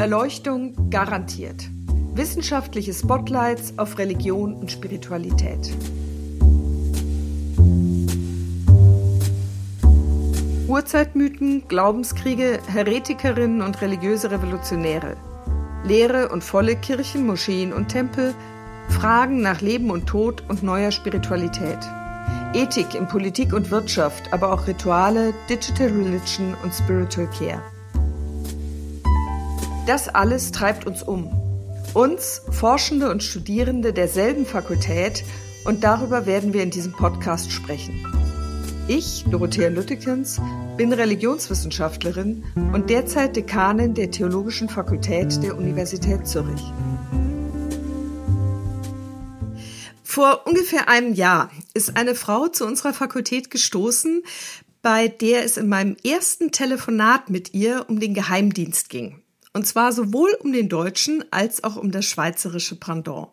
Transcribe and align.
Erleuchtung 0.00 0.88
garantiert. 0.88 1.68
Wissenschaftliche 2.14 2.94
Spotlights 2.94 3.74
auf 3.76 3.98
Religion 3.98 4.54
und 4.54 4.72
Spiritualität. 4.72 5.76
Urzeitmythen, 10.66 11.68
Glaubenskriege, 11.68 12.60
Heretikerinnen 12.66 13.60
und 13.60 13.82
religiöse 13.82 14.30
Revolutionäre. 14.30 15.18
Leere 15.84 16.30
und 16.30 16.42
volle 16.44 16.76
Kirchen, 16.76 17.26
Moscheen 17.26 17.74
und 17.74 17.88
Tempel, 17.88 18.34
Fragen 18.88 19.42
nach 19.42 19.60
Leben 19.60 19.90
und 19.90 20.06
Tod 20.06 20.42
und 20.48 20.62
neuer 20.62 20.92
Spiritualität. 20.92 21.78
Ethik 22.54 22.94
in 22.94 23.06
Politik 23.06 23.52
und 23.52 23.70
Wirtschaft, 23.70 24.32
aber 24.32 24.50
auch 24.50 24.66
Rituale, 24.66 25.34
Digital 25.50 25.88
Religion 25.88 26.56
und 26.62 26.72
Spiritual 26.72 27.28
Care. 27.38 27.60
Das 29.90 30.06
alles 30.06 30.52
treibt 30.52 30.86
uns 30.86 31.02
um. 31.02 31.32
Uns, 31.94 32.42
Forschende 32.52 33.10
und 33.10 33.24
Studierende 33.24 33.92
derselben 33.92 34.46
Fakultät, 34.46 35.24
und 35.64 35.82
darüber 35.82 36.26
werden 36.26 36.52
wir 36.52 36.62
in 36.62 36.70
diesem 36.70 36.92
Podcast 36.92 37.50
sprechen. 37.50 38.06
Ich, 38.86 39.24
Dorothea 39.28 39.68
Lüttekens, 39.68 40.40
bin 40.76 40.92
Religionswissenschaftlerin 40.92 42.44
und 42.72 42.88
derzeit 42.88 43.34
Dekanin 43.34 43.94
der 43.94 44.12
Theologischen 44.12 44.68
Fakultät 44.68 45.42
der 45.42 45.58
Universität 45.58 46.24
Zürich. 46.24 46.62
Vor 50.04 50.42
ungefähr 50.46 50.88
einem 50.88 51.14
Jahr 51.14 51.50
ist 51.74 51.96
eine 51.96 52.14
Frau 52.14 52.46
zu 52.46 52.64
unserer 52.64 52.92
Fakultät 52.92 53.50
gestoßen, 53.50 54.22
bei 54.82 55.08
der 55.08 55.44
es 55.44 55.56
in 55.56 55.68
meinem 55.68 55.96
ersten 56.06 56.52
Telefonat 56.52 57.28
mit 57.28 57.54
ihr 57.54 57.86
um 57.88 57.98
den 57.98 58.14
Geheimdienst 58.14 58.88
ging. 58.88 59.20
Und 59.52 59.66
zwar 59.66 59.92
sowohl 59.92 60.32
um 60.40 60.52
den 60.52 60.68
deutschen 60.68 61.24
als 61.32 61.64
auch 61.64 61.76
um 61.76 61.90
das 61.90 62.06
schweizerische 62.06 62.76
Pendant. 62.76 63.28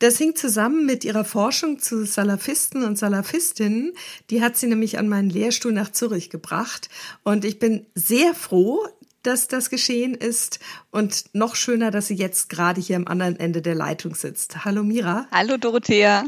Das 0.00 0.18
hing 0.18 0.36
zusammen 0.36 0.86
mit 0.86 1.04
ihrer 1.04 1.24
Forschung 1.24 1.80
zu 1.80 2.04
Salafisten 2.04 2.84
und 2.84 2.98
Salafistinnen. 2.98 3.92
Die 4.30 4.42
hat 4.42 4.56
sie 4.56 4.68
nämlich 4.68 4.98
an 4.98 5.08
meinen 5.08 5.30
Lehrstuhl 5.30 5.72
nach 5.72 5.90
Zürich 5.90 6.30
gebracht. 6.30 6.88
Und 7.24 7.44
ich 7.44 7.58
bin 7.58 7.86
sehr 7.94 8.34
froh, 8.34 8.86
dass 9.24 9.48
das 9.48 9.70
geschehen 9.70 10.14
ist 10.14 10.60
und 10.92 11.24
noch 11.32 11.56
schöner, 11.56 11.90
dass 11.90 12.06
sie 12.06 12.14
jetzt 12.14 12.48
gerade 12.48 12.80
hier 12.80 12.96
am 12.96 13.08
anderen 13.08 13.38
Ende 13.38 13.60
der 13.60 13.74
Leitung 13.74 14.14
sitzt. 14.14 14.64
Hallo 14.64 14.84
Mira. 14.84 15.26
Hallo 15.32 15.56
Dorothea. 15.56 16.24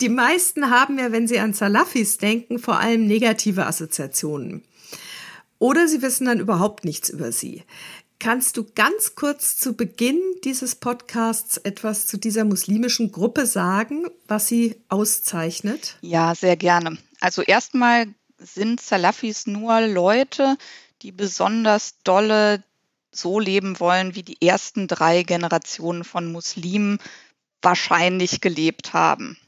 Die 0.00 0.08
meisten 0.08 0.70
haben 0.70 0.98
ja, 0.98 1.10
wenn 1.10 1.26
sie 1.26 1.40
an 1.40 1.52
Salafis 1.52 2.18
denken, 2.18 2.60
vor 2.60 2.78
allem 2.78 3.08
negative 3.08 3.66
Assoziationen. 3.66 4.62
Oder 5.58 5.88
sie 5.88 6.02
wissen 6.02 6.26
dann 6.26 6.40
überhaupt 6.40 6.84
nichts 6.84 7.08
über 7.08 7.32
sie. 7.32 7.64
Kannst 8.20 8.56
du 8.56 8.64
ganz 8.74 9.14
kurz 9.14 9.56
zu 9.56 9.74
Beginn 9.74 10.20
dieses 10.42 10.74
Podcasts 10.74 11.56
etwas 11.56 12.06
zu 12.06 12.16
dieser 12.16 12.44
muslimischen 12.44 13.12
Gruppe 13.12 13.46
sagen, 13.46 14.06
was 14.26 14.48
sie 14.48 14.76
auszeichnet? 14.88 15.98
Ja, 16.00 16.34
sehr 16.34 16.56
gerne. 16.56 16.98
Also 17.20 17.42
erstmal 17.42 18.06
sind 18.38 18.80
Salafis 18.80 19.46
nur 19.46 19.80
Leute, 19.80 20.56
die 21.02 21.12
besonders 21.12 22.02
dolle 22.02 22.64
so 23.12 23.38
leben 23.38 23.78
wollen, 23.80 24.14
wie 24.16 24.22
die 24.24 24.42
ersten 24.42 24.88
drei 24.88 25.22
Generationen 25.22 26.04
von 26.04 26.30
Muslimen 26.30 26.98
wahrscheinlich 27.62 28.40
gelebt 28.40 28.92
haben. 28.92 29.38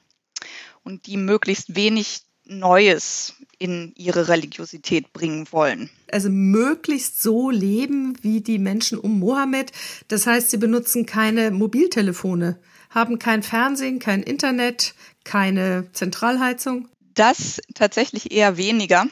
Und 0.85 1.07
die 1.07 1.17
möglichst 1.17 1.75
wenig 1.75 2.23
Neues 2.51 3.35
in 3.59 3.93
ihre 3.97 4.29
Religiosität 4.29 5.13
bringen 5.13 5.47
wollen. 5.51 5.91
Also 6.11 6.29
möglichst 6.31 7.23
so 7.23 7.51
leben 7.51 8.19
wie 8.23 8.41
die 8.41 8.59
Menschen 8.59 8.99
um 8.99 9.19
Mohammed. 9.19 9.73
Das 10.09 10.27
heißt, 10.27 10.51
sie 10.51 10.57
benutzen 10.57 11.07
keine 11.07 11.51
Mobiltelefone, 11.51 12.59
haben 12.91 13.19
kein 13.19 13.43
Fernsehen, 13.43 13.99
kein 13.99 14.23
Internet, 14.23 14.95
keine 15.25 15.87
Zentralheizung. 15.93 16.89
Das 17.15 17.61
tatsächlich 17.75 18.33
eher 18.33 18.57
weniger. 18.57 19.07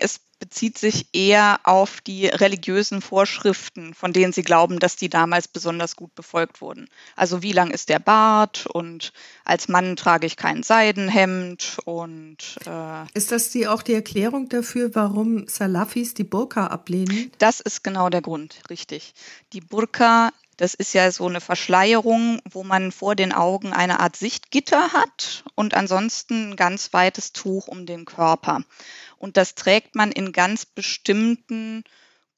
Es 0.00 0.20
bezieht 0.38 0.78
sich 0.78 1.06
eher 1.12 1.60
auf 1.64 2.00
die 2.00 2.26
religiösen 2.26 3.00
Vorschriften, 3.00 3.94
von 3.94 4.12
denen 4.12 4.32
sie 4.32 4.42
glauben, 4.42 4.78
dass 4.78 4.96
die 4.96 5.08
damals 5.08 5.48
besonders 5.48 5.96
gut 5.96 6.14
befolgt 6.14 6.60
wurden. 6.60 6.88
Also 7.14 7.42
wie 7.42 7.52
lang 7.52 7.70
ist 7.70 7.88
der 7.88 7.98
Bart 7.98 8.66
und 8.66 9.12
als 9.44 9.68
Mann 9.68 9.96
trage 9.96 10.26
ich 10.26 10.36
kein 10.36 10.62
Seidenhemd 10.62 11.78
und 11.84 12.38
äh, 12.66 13.04
ist 13.14 13.32
das 13.32 13.50
die 13.50 13.66
auch 13.66 13.82
die 13.82 13.94
Erklärung 13.94 14.48
dafür, 14.48 14.94
warum 14.94 15.48
Salafis 15.48 16.14
die 16.14 16.24
Burka 16.24 16.66
ablehnen? 16.66 17.32
Das 17.38 17.60
ist 17.60 17.82
genau 17.82 18.10
der 18.10 18.22
Grund, 18.22 18.60
richtig. 18.70 19.14
Die 19.52 19.60
Burka 19.60 20.30
das 20.56 20.72
ist 20.72 20.94
ja 20.94 21.10
so 21.12 21.26
eine 21.26 21.40
Verschleierung, 21.42 22.40
wo 22.50 22.64
man 22.64 22.90
vor 22.90 23.14
den 23.14 23.32
Augen 23.32 23.74
eine 23.74 24.00
Art 24.00 24.16
Sichtgitter 24.16 24.92
hat 24.92 25.44
und 25.54 25.74
ansonsten 25.74 26.50
ein 26.50 26.56
ganz 26.56 26.94
weites 26.94 27.32
Tuch 27.32 27.68
um 27.68 27.84
den 27.84 28.06
Körper. 28.06 28.62
Und 29.16 29.36
das 29.36 29.54
trägt 29.54 29.94
man 29.94 30.12
in 30.12 30.32
ganz 30.32 30.66
bestimmten 30.66 31.84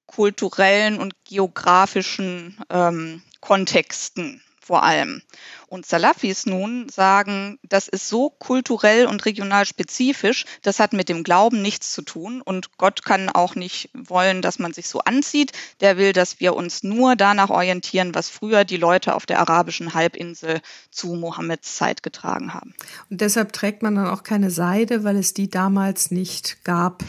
kulturellen 0.07 0.99
und 0.99 1.15
geografischen 1.25 2.59
ähm, 2.71 3.23
Kontexten 3.41 4.43
vor 4.69 4.83
allem. 4.83 5.23
Und 5.69 5.87
Salafis 5.87 6.45
nun 6.45 6.91
sagen, 6.91 7.59
das 7.63 7.89
ist 7.89 8.07
so 8.07 8.29
kulturell 8.29 9.07
und 9.07 9.25
regional 9.25 9.65
spezifisch, 9.65 10.45
das 10.61 10.79
hat 10.79 10.93
mit 10.93 11.09
dem 11.09 11.25
Glauben 11.25 11.63
nichts 11.63 11.93
zu 11.95 12.03
tun 12.03 12.43
und 12.43 12.77
Gott 12.77 13.03
kann 13.03 13.31
auch 13.31 13.55
nicht 13.55 13.89
wollen, 13.95 14.43
dass 14.43 14.59
man 14.59 14.75
sich 14.75 14.89
so 14.89 15.01
anzieht. 15.01 15.53
Der 15.81 15.97
will, 15.97 16.13
dass 16.13 16.39
wir 16.39 16.55
uns 16.55 16.83
nur 16.83 17.17
danach 17.17 17.49
orientieren, 17.49 18.15
was 18.15 18.29
früher 18.29 18.67
die 18.67 18.77
Leute 18.77 19.15
auf 19.15 19.25
der 19.25 19.41
arabischen 19.41 19.95
Halbinsel 19.95 20.61
zu 20.91 21.15
Mohammeds 21.15 21.77
Zeit 21.77 22.03
getragen 22.03 22.53
haben. 22.53 22.75
Und 23.09 23.23
deshalb 23.23 23.55
trägt 23.55 23.83
man 23.83 23.95
dann 23.95 24.09
auch 24.09 24.23
keine 24.23 24.51
Seide, 24.51 25.03
weil 25.03 25.17
es 25.17 25.33
die 25.33 25.49
damals 25.49 26.11
nicht 26.11 26.63
gab. 26.65 27.05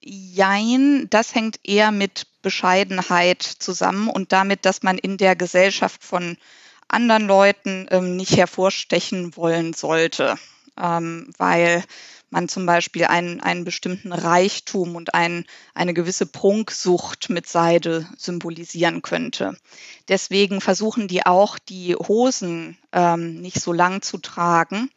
Jein, 0.00 1.08
das 1.10 1.34
hängt 1.34 1.60
eher 1.62 1.92
mit 1.92 2.26
Bescheidenheit 2.40 3.42
zusammen 3.42 4.08
und 4.08 4.32
damit, 4.32 4.64
dass 4.64 4.82
man 4.82 4.98
in 4.98 5.16
der 5.16 5.36
Gesellschaft 5.36 6.02
von 6.02 6.36
anderen 6.92 7.26
Leuten 7.26 7.86
ähm, 7.90 8.16
nicht 8.16 8.36
hervorstechen 8.36 9.36
wollen 9.36 9.72
sollte, 9.72 10.36
ähm, 10.78 11.32
weil 11.38 11.82
man 12.32 12.48
zum 12.48 12.64
Beispiel 12.64 13.04
einen, 13.04 13.40
einen 13.40 13.64
bestimmten 13.64 14.12
Reichtum 14.12 14.96
und 14.96 15.14
ein, 15.14 15.44
eine 15.74 15.92
gewisse 15.92 16.26
Prunksucht 16.26 17.28
mit 17.28 17.46
Seide 17.46 18.08
symbolisieren 18.16 19.02
könnte. 19.02 19.56
Deswegen 20.08 20.60
versuchen 20.60 21.08
die 21.08 21.26
auch, 21.26 21.58
die 21.58 21.94
Hosen 21.94 22.78
ähm, 22.92 23.40
nicht 23.40 23.60
so 23.60 23.72
lang 23.72 24.00
zu 24.00 24.16
tragen, 24.16 24.90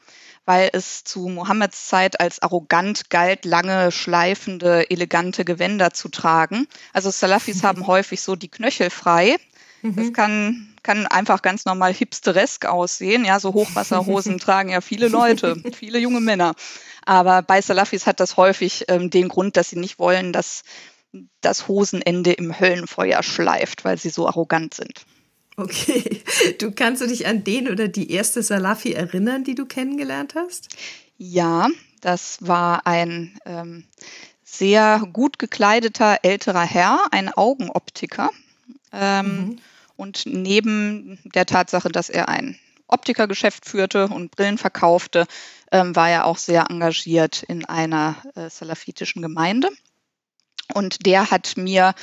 weil 0.45 0.69
es 0.71 1.03
zu 1.03 1.27
Mohammeds 1.27 1.87
Zeit 1.87 2.19
als 2.21 2.41
arrogant 2.41 3.09
galt, 3.09 3.43
lange, 3.43 3.91
schleifende, 3.91 4.89
elegante 4.89 5.43
Gewänder 5.43 5.91
zu 5.91 6.07
tragen. 6.07 6.67
Also 6.93 7.09
Salafis 7.09 7.63
haben 7.63 7.85
häufig 7.87 8.21
so 8.21 8.35
die 8.35 8.49
Knöchel 8.49 8.89
frei. 8.89 9.35
Das 9.81 10.07
mhm. 10.07 10.13
kann 10.13 10.75
kann 10.85 11.07
einfach 11.07 11.41
ganz 11.41 11.65
normal 11.65 11.93
hipsteresk 11.93 12.65
aussehen. 12.65 13.25
Ja, 13.25 13.39
so 13.39 13.53
Hochwasserhosen 13.53 14.37
tragen 14.39 14.69
ja 14.69 14.81
viele 14.81 15.07
Leute, 15.07 15.61
viele 15.73 15.97
junge 15.97 16.21
Männer. 16.21 16.53
Aber 17.05 17.41
bei 17.41 17.59
Salafis 17.59 18.05
hat 18.05 18.19
das 18.19 18.37
häufig 18.37 18.85
ähm, 18.87 19.09
den 19.09 19.27
Grund, 19.27 19.57
dass 19.57 19.71
sie 19.71 19.79
nicht 19.79 19.97
wollen, 19.99 20.31
dass 20.31 20.63
das 21.41 21.67
Hosenende 21.67 22.33
im 22.33 22.59
Höllenfeuer 22.59 23.23
schleift, 23.23 23.83
weil 23.83 23.97
sie 23.97 24.09
so 24.09 24.27
arrogant 24.27 24.75
sind. 24.75 25.05
Okay. 25.57 26.21
Du 26.59 26.71
kannst 26.71 27.01
du 27.01 27.07
dich 27.07 27.25
an 27.25 27.43
den 27.43 27.69
oder 27.69 27.87
die 27.87 28.11
erste 28.11 28.43
Salafi 28.43 28.93
erinnern, 28.93 29.43
die 29.43 29.55
du 29.55 29.65
kennengelernt 29.65 30.35
hast? 30.35 30.69
Ja, 31.17 31.69
das 32.01 32.37
war 32.41 32.85
ein 32.85 33.39
ähm, 33.45 33.85
sehr 34.43 35.01
gut 35.13 35.39
gekleideter 35.39 36.19
älterer 36.23 36.65
Herr, 36.65 37.07
ein 37.11 37.33
Augenoptiker. 37.33 38.29
Ähm, 38.95 39.25
mhm. 39.25 39.57
Und 39.97 40.23
neben 40.25 41.19
der 41.23 41.45
Tatsache, 41.45 41.89
dass 41.89 42.09
er 42.09 42.29
ein 42.29 42.59
Optikergeschäft 42.87 43.65
führte 43.65 44.07
und 44.07 44.31
Brillen 44.31 44.57
verkaufte, 44.57 45.25
ähm, 45.71 45.95
war 45.95 46.09
er 46.09 46.25
auch 46.25 46.37
sehr 46.37 46.69
engagiert 46.69 47.43
in 47.43 47.65
einer 47.65 48.15
äh, 48.35 48.49
salafitischen 48.49 49.21
Gemeinde. 49.21 49.69
Und 50.73 51.05
der 51.05 51.31
hat 51.31 51.57
mir 51.57 51.93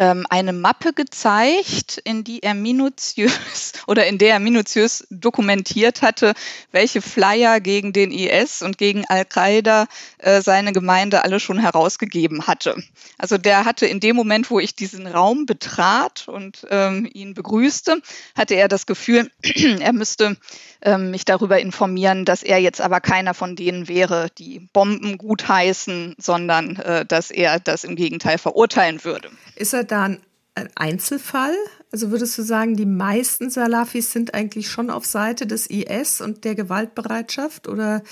ähm, 0.00 0.26
eine 0.30 0.54
Mappe 0.54 0.94
gezeigt, 0.94 2.00
in 2.04 2.24
die 2.24 2.42
er 2.42 2.54
minutiös 2.54 3.74
oder 3.86 4.06
in 4.06 4.18
der 4.18 4.32
er 4.32 4.40
minutiös 4.40 5.06
dokumentiert 5.10 6.00
hatte, 6.02 6.32
welche 6.72 7.02
Flyer 7.02 7.60
gegen 7.60 7.92
den 7.92 8.10
IS 8.10 8.62
und 8.62 8.78
gegen 8.78 9.04
Al-Qaida 9.04 9.86
äh, 10.18 10.40
seine 10.40 10.72
Gemeinde 10.72 11.22
alle 11.22 11.38
schon 11.38 11.58
herausgegeben 11.58 12.46
hatte. 12.46 12.82
Also 13.18 13.36
der 13.36 13.66
hatte 13.66 13.86
in 13.86 14.00
dem 14.00 14.16
Moment, 14.16 14.50
wo 14.50 14.58
ich 14.58 14.74
diesen 14.74 15.06
Raum 15.06 15.44
betrat 15.44 16.26
und 16.26 16.66
ähm, 16.70 17.08
ihn 17.12 17.34
begrüßte, 17.34 18.00
hatte 18.34 18.54
er 18.54 18.68
das 18.68 18.86
Gefühl, 18.86 19.30
er 19.80 19.92
müsste 19.92 20.38
ähm, 20.82 21.10
mich 21.10 21.24
darüber 21.24 21.60
informieren, 21.60 22.24
dass 22.24 22.42
er 22.42 22.58
jetzt 22.58 22.80
aber 22.80 23.00
keiner 23.00 23.34
von 23.34 23.56
denen 23.56 23.88
wäre, 23.88 24.28
die 24.38 24.68
Bomben 24.72 25.18
gutheißen, 25.18 26.14
sondern 26.18 26.76
äh, 26.76 27.04
dass 27.04 27.30
er 27.30 27.60
das 27.60 27.84
im 27.84 27.96
Gegenteil 27.96 28.38
verurteilen 28.38 29.04
würde. 29.04 29.28
Ist 29.56 29.74
er 29.74 29.84
da 29.84 30.04
ein 30.04 30.20
ein 30.54 30.68
Einzelfall? 30.74 31.54
Also 31.92 32.10
würdest 32.10 32.36
du 32.38 32.42
sagen, 32.42 32.76
die 32.76 32.86
meisten 32.86 33.50
Salafis 33.50 34.12
sind 34.12 34.34
eigentlich 34.34 34.68
schon 34.68 34.90
auf 34.90 35.06
Seite 35.06 35.46
des 35.46 35.68
IS 35.68 36.20
und 36.20 36.44
der 36.44 36.54
Gewaltbereitschaft 36.54 37.68
oder 37.68 38.02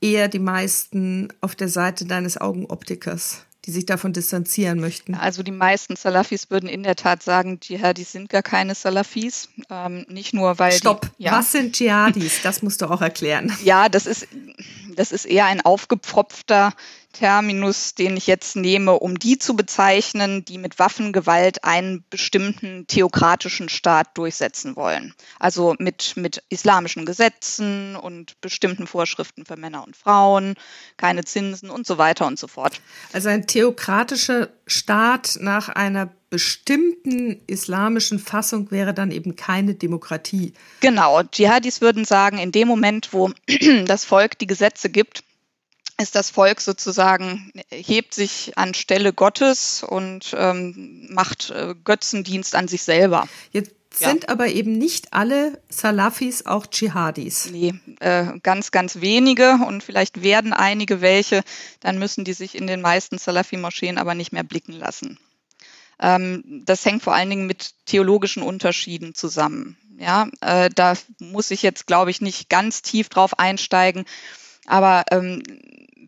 eher 0.00 0.28
die 0.28 0.38
meisten 0.38 1.28
auf 1.40 1.54
der 1.54 1.68
Seite 1.68 2.04
deines 2.04 2.38
Augenoptikers? 2.38 3.45
Die 3.66 3.72
sich 3.72 3.84
davon 3.84 4.12
distanzieren 4.12 4.80
möchten? 4.80 5.14
Also 5.14 5.42
die 5.42 5.50
meisten 5.50 5.96
Salafis 5.96 6.50
würden 6.50 6.68
in 6.68 6.82
der 6.82 6.94
Tat 6.94 7.22
sagen, 7.22 7.58
Dschihadis 7.60 8.12
sind 8.12 8.28
gar 8.28 8.42
keine 8.42 8.74
Salafis. 8.74 9.48
Ähm, 9.70 10.06
nicht 10.08 10.32
nur, 10.32 10.58
weil. 10.58 10.72
Stopp, 10.72 11.10
die, 11.18 11.24
ja. 11.24 11.32
was 11.32 11.52
sind 11.52 11.74
Dschihadis? 11.74 12.42
Das 12.42 12.62
musst 12.62 12.82
du 12.82 12.86
auch 12.86 13.02
erklären. 13.02 13.52
Ja, 13.64 13.88
das 13.88 14.06
ist, 14.06 14.28
das 14.94 15.12
ist 15.12 15.24
eher 15.24 15.46
ein 15.46 15.60
aufgepfropfter 15.60 16.72
Terminus, 17.16 17.94
den 17.94 18.14
ich 18.16 18.26
jetzt 18.26 18.56
nehme, 18.56 18.92
um 18.92 19.18
die 19.18 19.38
zu 19.38 19.56
bezeichnen, 19.56 20.44
die 20.44 20.58
mit 20.58 20.78
Waffengewalt 20.78 21.64
einen 21.64 22.04
bestimmten 22.10 22.86
theokratischen 22.88 23.70
Staat 23.70 24.18
durchsetzen 24.18 24.76
wollen. 24.76 25.14
Also 25.38 25.74
mit, 25.78 26.14
mit 26.16 26.42
islamischen 26.50 27.06
Gesetzen 27.06 27.96
und 27.96 28.38
bestimmten 28.42 28.86
Vorschriften 28.86 29.46
für 29.46 29.56
Männer 29.56 29.82
und 29.86 29.96
Frauen, 29.96 30.56
keine 30.98 31.24
Zinsen 31.24 31.70
und 31.70 31.86
so 31.86 31.96
weiter 31.96 32.26
und 32.26 32.38
so 32.38 32.48
fort. 32.48 32.82
Also 33.14 33.30
ein 33.30 33.46
theokratischer 33.46 34.50
Staat 34.66 35.38
nach 35.40 35.70
einer 35.70 36.10
bestimmten 36.28 37.40
islamischen 37.46 38.18
Fassung 38.18 38.70
wäre 38.70 38.92
dann 38.92 39.10
eben 39.10 39.36
keine 39.36 39.74
Demokratie. 39.74 40.52
Genau, 40.80 41.22
Dschihadis 41.22 41.80
würden 41.80 42.04
sagen, 42.04 42.36
in 42.36 42.52
dem 42.52 42.68
Moment, 42.68 43.14
wo 43.14 43.30
das 43.86 44.04
Volk 44.04 44.38
die 44.38 44.46
Gesetze 44.46 44.90
gibt, 44.90 45.22
ist 45.98 46.14
das 46.14 46.30
Volk 46.30 46.60
sozusagen, 46.60 47.52
hebt 47.70 48.14
sich 48.14 48.52
an 48.56 48.74
Stelle 48.74 49.12
Gottes 49.12 49.82
und 49.82 50.34
ähm, 50.36 51.08
macht 51.10 51.50
äh, 51.50 51.74
Götzendienst 51.84 52.54
an 52.54 52.68
sich 52.68 52.82
selber. 52.82 53.28
Jetzt 53.50 53.74
sind 53.94 54.24
ja. 54.24 54.28
aber 54.28 54.48
eben 54.48 54.72
nicht 54.72 55.14
alle 55.14 55.60
Salafis 55.70 56.44
auch 56.44 56.66
Dschihadis. 56.66 57.48
Nee, 57.50 57.74
äh, 58.00 58.38
ganz, 58.42 58.70
ganz 58.70 59.00
wenige 59.00 59.58
und 59.66 59.82
vielleicht 59.82 60.22
werden 60.22 60.52
einige 60.52 61.00
welche, 61.00 61.42
dann 61.80 61.98
müssen 61.98 62.24
die 62.24 62.34
sich 62.34 62.54
in 62.54 62.66
den 62.66 62.82
meisten 62.82 63.16
Salafi-Moscheen 63.16 63.96
aber 63.96 64.14
nicht 64.14 64.32
mehr 64.32 64.44
blicken 64.44 64.72
lassen. 64.72 65.18
Ähm, 65.98 66.62
das 66.66 66.84
hängt 66.84 67.02
vor 67.02 67.14
allen 67.14 67.30
Dingen 67.30 67.46
mit 67.46 67.72
theologischen 67.86 68.42
Unterschieden 68.42 69.14
zusammen. 69.14 69.78
Ja, 69.98 70.28
äh, 70.42 70.68
da 70.74 70.92
muss 71.18 71.50
ich 71.50 71.62
jetzt, 71.62 71.86
glaube 71.86 72.10
ich, 72.10 72.20
nicht 72.20 72.50
ganz 72.50 72.82
tief 72.82 73.08
drauf 73.08 73.38
einsteigen. 73.38 74.04
Aber 74.66 75.04
ähm, 75.10 75.42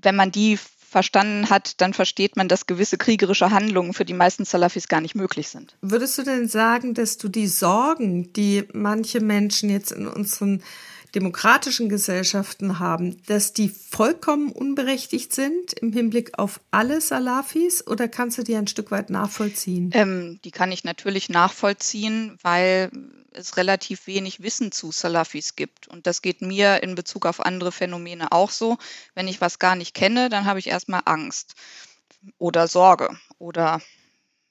wenn 0.03 0.17
man 0.17 0.31
die 0.31 0.59
verstanden 0.89 1.51
hat, 1.51 1.81
dann 1.81 1.93
versteht 1.93 2.37
man, 2.37 2.49
dass 2.49 2.67
gewisse 2.67 2.97
kriegerische 2.97 3.51
Handlungen 3.51 3.93
für 3.93 4.07
die 4.07 4.15
meisten 4.15 4.45
Salafis 4.45 4.89
gar 4.89 5.01
nicht 5.01 5.15
möglich 5.15 5.49
sind. 5.49 5.77
Würdest 5.83 6.17
du 6.17 6.23
denn 6.23 6.49
sagen, 6.49 6.95
dass 6.95 7.19
du 7.19 7.29
die 7.29 7.47
Sorgen, 7.47 8.33
die 8.33 8.65
manche 8.73 9.21
Menschen 9.21 9.69
jetzt 9.69 9.93
in 9.93 10.09
unseren 10.09 10.63
demokratischen 11.15 11.89
Gesellschaften 11.89 12.79
haben, 12.79 13.23
dass 13.27 13.53
die 13.53 13.69
vollkommen 13.69 14.51
unberechtigt 14.51 15.35
sind 15.35 15.73
im 15.75 15.93
Hinblick 15.93 16.39
auf 16.39 16.61
alle 16.71 17.01
Salafis 17.01 17.87
oder 17.87 18.09
kannst 18.09 18.39
du 18.39 18.43
die 18.43 18.57
ein 18.57 18.67
Stück 18.67 18.91
weit 18.91 19.11
nachvollziehen? 19.11 19.91
Ähm, 19.95 20.39
die 20.45 20.51
kann 20.51 20.71
ich 20.71 20.85
natürlich 20.85 21.29
nachvollziehen, 21.29 22.37
weil 22.43 22.91
es 23.39 23.57
relativ 23.57 24.07
wenig 24.07 24.43
Wissen 24.43 24.73
zu 24.73 24.93
Salafis 24.93 25.57
gibt. 25.57 25.89
Und 25.89 26.07
das 26.07 26.23
geht 26.23 26.43
mir 26.43 26.83
in 26.83 26.95
Bezug 26.95 27.25
auf 27.27 27.41
andere 27.41 27.73
Phänomene 27.73 28.33
auch 28.33 28.51
so. 28.51 28.79
Wenn 29.15 29.29
ich 29.29 29.41
was 29.41 29.59
gar 29.59 29.77
nicht 29.77 29.95
kenne, 29.95 30.29
dann 30.29 30.45
habe 30.45 30.59
ich 30.59 30.67
erstmal 30.67 31.03
Angst 31.05 31.55
oder 32.39 32.69
Sorge 32.69 33.17
oder 33.39 33.81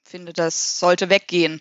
finde, 0.08 0.32
das 0.32 0.78
sollte 0.78 1.10
weggehen. 1.10 1.60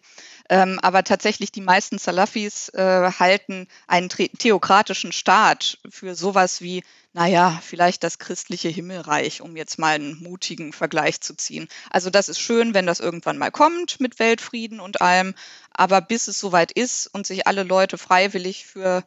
Ähm, 0.50 0.80
aber 0.82 1.04
tatsächlich 1.04 1.52
die 1.52 1.62
meisten 1.62 1.98
Salafis 1.98 2.70
äh, 2.70 3.12
halten 3.20 3.68
einen 3.88 4.10
theokratischen 4.10 5.12
Staat 5.12 5.78
für 5.90 6.16
sowas 6.16 6.62
wie, 6.62 6.84
naja, 7.14 7.60
vielleicht 7.62 8.04
das 8.04 8.18
christliche 8.18 8.70
Himmelreich, 8.70 9.42
um 9.42 9.58
jetzt 9.58 9.78
mal 9.78 9.96
einen 9.96 10.22
mutigen 10.24 10.72
Vergleich 10.72 11.20
zu 11.20 11.36
ziehen. 11.36 11.68
Also 11.90 12.10
das 12.10 12.30
ist 12.30 12.40
schön, 12.40 12.74
wenn 12.74 12.86
das 12.86 13.00
irgendwann 13.00 13.38
mal 13.38 13.52
kommt 13.52 14.00
mit 14.00 14.20
Weltfrieden 14.20 14.80
und 14.80 15.02
allem, 15.02 15.36
aber 15.72 16.00
bis 16.00 16.28
es 16.28 16.40
soweit 16.40 16.72
ist 16.72 17.08
und 17.08 17.28
sich 17.28 17.46
alle 17.46 17.64
Leute 17.64 17.98
freiwillig 17.98 18.66
für 18.66 19.04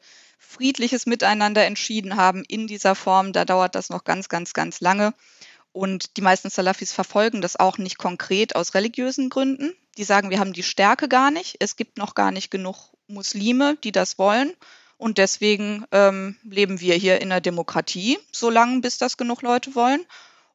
friedliches 0.50 1.06
Miteinander 1.06 1.64
entschieden 1.64 2.16
haben 2.16 2.42
in 2.48 2.66
dieser 2.66 2.94
Form, 2.94 3.32
da 3.32 3.44
dauert 3.44 3.74
das 3.74 3.88
noch 3.88 4.04
ganz, 4.04 4.28
ganz, 4.28 4.52
ganz 4.52 4.80
lange. 4.80 5.14
Und 5.72 6.16
die 6.16 6.22
meisten 6.22 6.50
Salafis 6.50 6.92
verfolgen 6.92 7.40
das 7.40 7.58
auch 7.58 7.78
nicht 7.78 7.98
konkret 7.98 8.56
aus 8.56 8.74
religiösen 8.74 9.30
Gründen. 9.30 9.72
Die 9.98 10.04
sagen, 10.04 10.30
wir 10.30 10.40
haben 10.40 10.52
die 10.52 10.62
Stärke 10.62 11.08
gar 11.08 11.30
nicht. 11.30 11.56
Es 11.60 11.76
gibt 11.76 11.98
noch 11.98 12.14
gar 12.14 12.32
nicht 12.32 12.50
genug 12.50 12.92
Muslime, 13.06 13.76
die 13.84 13.92
das 13.92 14.18
wollen. 14.18 14.52
Und 14.96 15.18
deswegen 15.18 15.84
ähm, 15.92 16.36
leben 16.42 16.80
wir 16.80 16.94
hier 16.94 17.20
in 17.22 17.30
der 17.30 17.40
Demokratie, 17.40 18.18
solange 18.32 18.80
bis 18.80 18.98
das 18.98 19.16
genug 19.16 19.42
Leute 19.42 19.74
wollen. 19.74 20.04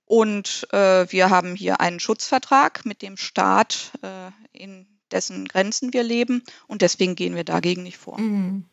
Und 0.05 0.67
äh, 0.71 1.11
wir 1.11 1.29
haben 1.29 1.55
hier 1.55 1.79
einen 1.79 1.99
Schutzvertrag 1.99 2.85
mit 2.85 3.01
dem 3.01 3.17
Staat, 3.17 3.91
äh, 4.03 4.29
in 4.51 4.85
dessen 5.11 5.47
Grenzen 5.47 5.93
wir 5.93 6.03
leben. 6.03 6.43
Und 6.67 6.81
deswegen 6.81 7.15
gehen 7.15 7.35
wir 7.35 7.43
dagegen 7.43 7.83
nicht 7.83 7.97
vor. 7.97 8.19
Mhm. 8.19 8.65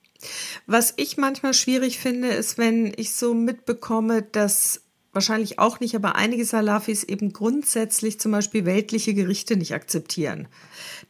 Was 0.67 0.95
ich 0.97 1.17
manchmal 1.17 1.55
schwierig 1.55 1.99
finde, 1.99 2.29
ist, 2.29 2.59
wenn 2.59 2.93
ich 2.97 3.15
so 3.15 3.35
mitbekomme, 3.35 4.23
dass 4.23 4.83
wahrscheinlich 5.13 5.59
auch 5.59 5.81
nicht, 5.81 5.95
aber 5.95 6.17
einige 6.17 6.45
Salafis 6.45 7.05
eben 7.05 7.33
grundsätzlich 7.33 8.19
zum 8.19 8.33
Beispiel 8.33 8.65
weltliche 8.65 9.15
Gerichte 9.15 9.57
nicht 9.57 9.75
akzeptieren. 9.75 10.49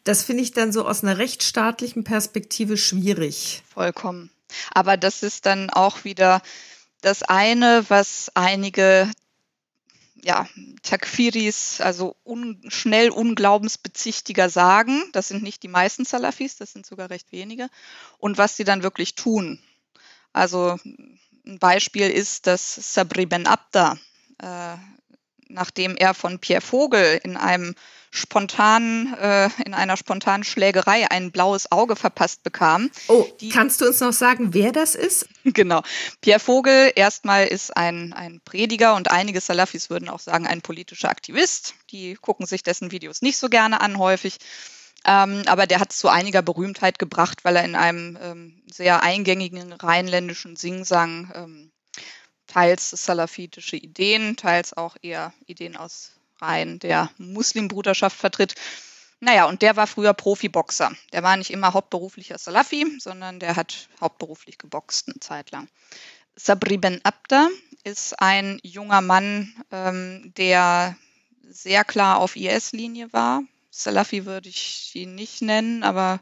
Das 0.05 0.23
finde 0.23 0.43
ich 0.43 0.53
dann 0.53 0.73
so 0.73 0.87
aus 0.87 1.03
einer 1.03 1.19
rechtsstaatlichen 1.19 2.05
Perspektive 2.05 2.77
schwierig. 2.77 3.63
Vollkommen. 3.73 4.31
Aber 4.73 4.97
das 4.97 5.23
ist 5.23 5.47
dann 5.47 5.71
auch 5.71 6.05
wieder 6.05 6.43
das 7.01 7.23
eine, 7.23 7.85
was 7.89 8.31
einige 8.35 9.11
ja, 10.25 10.49
Takfiris, 10.83 11.81
also 11.81 12.15
un, 12.25 12.61
schnell 12.69 13.11
Unglaubensbezichtiger 13.11 14.49
sagen. 14.49 15.03
Das 15.13 15.29
sind 15.29 15.43
nicht 15.43 15.63
die 15.65 15.69
meisten 15.69 16.05
Salafis, 16.05 16.57
das 16.57 16.73
sind 16.73 16.87
sogar 16.87 17.11
recht 17.11 17.33
wenige. 17.33 17.69
Und 18.19 18.39
was 18.39 18.57
sie 18.57 18.65
dann 18.65 18.85
wirklich 18.85 19.17
tun. 19.17 19.59
Also 20.33 20.79
ein 21.47 21.59
Beispiel 21.59 22.09
ist, 22.09 22.47
dass 22.47 22.75
Sabri 22.95 23.27
Ben 23.27 23.47
Abda, 23.47 23.99
äh, 24.41 24.77
nachdem 25.49 25.97
er 25.97 26.15
von 26.15 26.39
Pierre 26.39 26.61
Vogel 26.63 27.21
in 27.25 27.37
einem 27.37 27.75
spontanen, 28.11 29.15
äh, 29.15 29.49
in 29.65 29.73
einer 29.73 29.97
spontanen 29.97 30.45
Schlägerei 30.45 31.11
ein 31.11 31.33
blaues 31.33 31.73
Auge 31.73 31.97
verpasst 31.97 32.43
bekam. 32.43 32.91
Oh, 33.09 33.27
die, 33.41 33.49
kannst 33.49 33.81
du 33.81 33.87
uns 33.87 34.01
noch 34.01 34.13
sagen, 34.13 34.53
wer 34.53 34.73
das 34.73 34.95
ist? 34.95 35.29
Genau. 35.45 35.83
Pierre 36.21 36.39
Vogel 36.39 36.93
erstmal 36.95 37.49
ist 37.49 37.77
ein, 37.77 38.13
ein 38.13 38.41
Prediger 38.45 38.95
und 38.95 39.11
einige 39.11 39.41
Salafis 39.41 39.91
würden 39.91 40.09
auch 40.09 40.21
sagen, 40.21 40.47
ein 40.47 40.63
politischer 40.63 41.09
Aktivist. 41.09 41.75
Die 41.91 42.15
gucken 42.15 42.47
sich 42.47 42.63
dessen 42.63 42.93
Videos 42.93 43.23
nicht 43.23 43.39
so 43.39 43.49
gerne 43.49 43.81
an 43.81 43.99
häufig. 43.99 44.39
Ähm, 45.05 45.43
aber 45.47 45.67
der 45.67 45.81
hat 45.81 45.93
es 45.93 45.99
zu 45.99 46.09
einiger 46.09 46.43
Berühmtheit 46.43 46.99
gebracht, 46.99 47.45
weil 47.45 47.57
er 47.57 47.65
in 47.65 47.75
einem 47.75 48.19
ähm, 48.21 48.63
sehr 48.71 49.03
eingängigen 49.03 49.73
rheinländischen 49.73 50.57
Singsang 50.57 51.33
ähm, 51.35 51.73
teils 52.47 52.91
salafitische 52.91 53.77
Ideen, 53.77 54.37
teils 54.37 54.77
auch 54.77 54.97
eher 55.03 55.33
Ideen 55.47 55.77
aus 55.77 56.13
Reihen 56.41 56.79
der 56.79 57.11
Muslimbruderschaft 57.19 58.17
vertritt. 58.17 58.55
Naja, 59.21 59.47
und 59.47 59.63
der 59.63 59.77
war 59.77 59.87
früher 59.87 60.15
Profiboxer. 60.15 60.93
Der 61.13 61.23
war 61.23 61.37
nicht 61.37 61.51
immer 61.51 61.73
hauptberuflicher 61.73 62.39
Salafi, 62.39 62.99
sondern 62.99 63.39
der 63.39 63.55
hat 63.55 63.89
hauptberuflich 64.01 64.59
geboxt 64.59 65.09
eine 65.09 65.21
Zeit 65.21 65.53
lang. 65.53 65.69
Sabri 66.35 66.77
Ben 66.77 67.01
Abda 67.05 67.49
ist 67.85 68.21
ein 68.21 68.59
junger 68.63 69.01
Mann, 69.01 69.55
ähm, 69.71 70.33
der 70.37 70.97
sehr 71.43 71.85
klar 71.85 72.19
auf 72.19 72.37
IS-Linie 72.37 73.13
war, 73.13 73.43
Salafi 73.75 74.27
würde 74.27 74.51
ich 74.51 74.91
ihn 74.95 75.15
nicht 75.15 75.41
nennen, 75.41 75.83
aber 75.83 76.21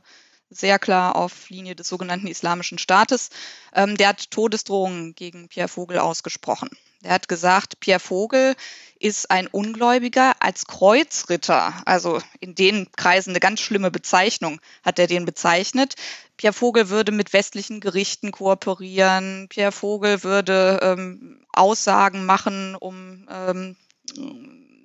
sehr 0.51 0.79
klar 0.79 1.17
auf 1.17 1.51
Linie 1.51 1.75
des 1.75 1.89
sogenannten 1.89 2.29
Islamischen 2.29 2.79
Staates. 2.79 3.31
Ähm, 3.75 3.97
der 3.97 4.09
hat 4.09 4.31
Todesdrohungen 4.31 5.15
gegen 5.15 5.49
Pierre 5.49 5.69
Vogel 5.69 5.99
ausgesprochen. 5.99 6.71
Der 7.03 7.13
hat 7.13 7.29
gesagt, 7.29 7.81
Pierre 7.81 8.01
Vogel 8.01 8.55
ist 8.99 9.31
ein 9.31 9.47
Ungläubiger 9.49 10.35
als 10.41 10.67
Kreuzritter. 10.67 11.75
Also 11.87 12.21
in 12.39 12.55
den 12.55 12.91
Kreisen 12.93 13.31
eine 13.31 13.41
ganz 13.41 13.61
schlimme 13.61 13.91
Bezeichnung 13.91 14.61
hat 14.85 14.99
er 14.99 15.07
den 15.07 15.25
bezeichnet. 15.25 15.95
Pierre 16.37 16.53
Vogel 16.53 16.89
würde 16.89 17.11
mit 17.11 17.33
westlichen 17.33 17.81
Gerichten 17.81 18.31
kooperieren. 18.33 19.47
Pierre 19.49 19.73
Vogel 19.73 20.23
würde 20.23 20.79
ähm, 20.83 21.45
Aussagen 21.53 22.27
machen, 22.27 22.77
um 22.77 23.27
ähm, 23.31 23.77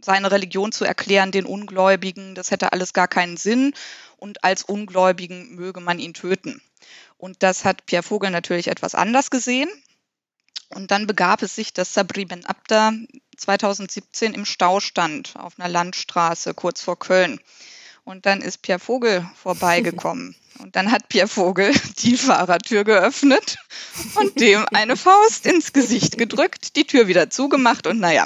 seine 0.05 0.31
Religion 0.31 0.71
zu 0.71 0.85
erklären 0.85 1.31
den 1.31 1.45
Ungläubigen, 1.45 2.35
das 2.35 2.51
hätte 2.51 2.71
alles 2.71 2.93
gar 2.93 3.07
keinen 3.07 3.37
Sinn 3.37 3.73
und 4.17 4.43
als 4.43 4.63
Ungläubigen 4.63 5.55
möge 5.55 5.81
man 5.81 5.99
ihn 5.99 6.13
töten. 6.13 6.61
Und 7.17 7.43
das 7.43 7.65
hat 7.65 7.85
Pierre 7.85 8.03
Vogel 8.03 8.29
natürlich 8.29 8.67
etwas 8.67 8.95
anders 8.95 9.31
gesehen. 9.31 9.69
Und 10.69 10.91
dann 10.91 11.07
begab 11.07 11.41
es 11.41 11.55
sich, 11.55 11.73
dass 11.73 11.93
Sabri 11.93 12.25
Ben 12.25 12.45
Abda 12.45 12.93
2017 13.37 14.33
im 14.33 14.45
Stau 14.45 14.79
stand 14.79 15.35
auf 15.35 15.59
einer 15.59 15.69
Landstraße 15.69 16.53
kurz 16.53 16.81
vor 16.81 16.97
Köln. 16.97 17.39
Und 18.03 18.25
dann 18.25 18.41
ist 18.41 18.61
Pierre 18.61 18.79
Vogel 18.79 19.27
vorbeigekommen. 19.35 20.35
Und 20.59 20.75
dann 20.75 20.91
hat 20.91 21.09
Pierre 21.09 21.27
Vogel 21.27 21.73
die 21.99 22.17
Fahrertür 22.17 22.83
geöffnet 22.83 23.57
und 24.15 24.39
dem 24.39 24.65
eine 24.73 24.95
Faust 24.97 25.45
ins 25.45 25.73
Gesicht 25.73 26.17
gedrückt, 26.17 26.75
die 26.75 26.85
Tür 26.85 27.07
wieder 27.07 27.29
zugemacht 27.29 27.87
und 27.87 27.99
naja. 27.99 28.25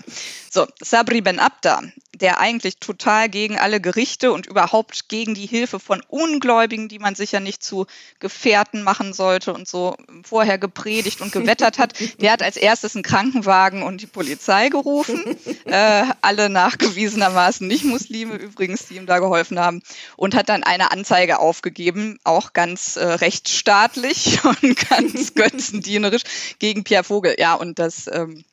So, 0.52 0.66
Sabri 0.82 1.22
Ben 1.22 1.38
Abda, 1.38 1.84
der 2.16 2.40
eigentlich 2.40 2.78
total 2.80 3.30
gegen 3.30 3.60
alle 3.60 3.80
Gerichte 3.80 4.32
und 4.32 4.48
überhaupt 4.48 5.08
gegen 5.08 5.36
die 5.36 5.46
Hilfe 5.46 5.80
von 5.80 6.02
Ungläubigen, 6.08 6.88
die 6.88 6.98
man 6.98 7.14
sicher 7.14 7.40
nicht 7.40 7.64
zu 7.64 7.86
Gefährten 8.20 8.82
machen 8.82 9.14
sollte 9.14 9.54
und 9.54 9.68
so 9.68 9.96
vorher 10.24 10.58
gepredigt 10.58 11.22
und 11.22 11.32
gewettert 11.32 11.78
hat, 11.78 11.94
der 12.20 12.32
hat 12.32 12.42
als 12.42 12.58
erstes 12.58 12.96
einen 12.96 13.04
Krankenwagen 13.04 13.84
und 13.84 14.02
die 14.02 14.08
Polizei 14.08 14.70
gerufen. 14.70 15.24
Äh, 15.66 16.06
alle 16.22 16.50
nachgewiesenermaßen 16.50 17.68
nicht 17.68 17.84
Muslime 17.84 18.36
übrigens, 18.36 18.88
die 18.88 18.96
ihm 18.96 19.06
da 19.06 19.20
geholfen 19.20 19.60
haben 19.60 19.84
und 20.16 20.34
hat 20.34 20.50
dann 20.50 20.64
eine 20.64 20.92
Anzeige 20.92 21.40
aufgegeben, 21.40 22.19
auch 22.24 22.54
ganz 22.54 22.96
äh, 22.96 23.06
rechtsstaatlich 23.06 24.44
und 24.44 24.90
ganz 24.90 25.34
götzendienerisch 25.36 26.24
gegen 26.60 26.84
Pierre 26.84 27.04
Vogel. 27.04 27.36
Ja, 27.38 27.54
und 27.56 27.80
das 27.80 28.10
ähm, 28.12 28.44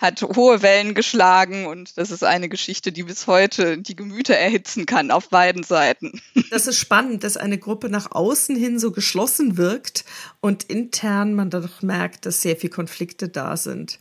hat 0.00 0.22
hohe 0.22 0.62
Wellen 0.62 0.94
geschlagen 0.94 1.66
und 1.66 1.98
das 1.98 2.10
ist 2.10 2.24
eine 2.24 2.48
Geschichte, 2.48 2.90
die 2.90 3.02
bis 3.02 3.26
heute 3.26 3.76
die 3.76 3.94
Gemüter 3.94 4.34
erhitzen 4.34 4.86
kann 4.86 5.10
auf 5.10 5.28
beiden 5.28 5.62
Seiten. 5.62 6.20
Das 6.50 6.66
ist 6.66 6.78
spannend, 6.78 7.22
dass 7.22 7.36
eine 7.36 7.58
Gruppe 7.58 7.90
nach 7.90 8.10
außen 8.10 8.56
hin 8.56 8.80
so 8.80 8.90
geschlossen 8.90 9.56
wirkt 9.56 10.04
und 10.40 10.64
intern 10.64 11.34
man 11.34 11.48
dann 11.48 11.62
doch 11.62 11.80
merkt, 11.80 12.26
dass 12.26 12.42
sehr 12.42 12.56
viele 12.56 12.72
Konflikte 12.72 13.28
da 13.28 13.56
sind. 13.56 14.00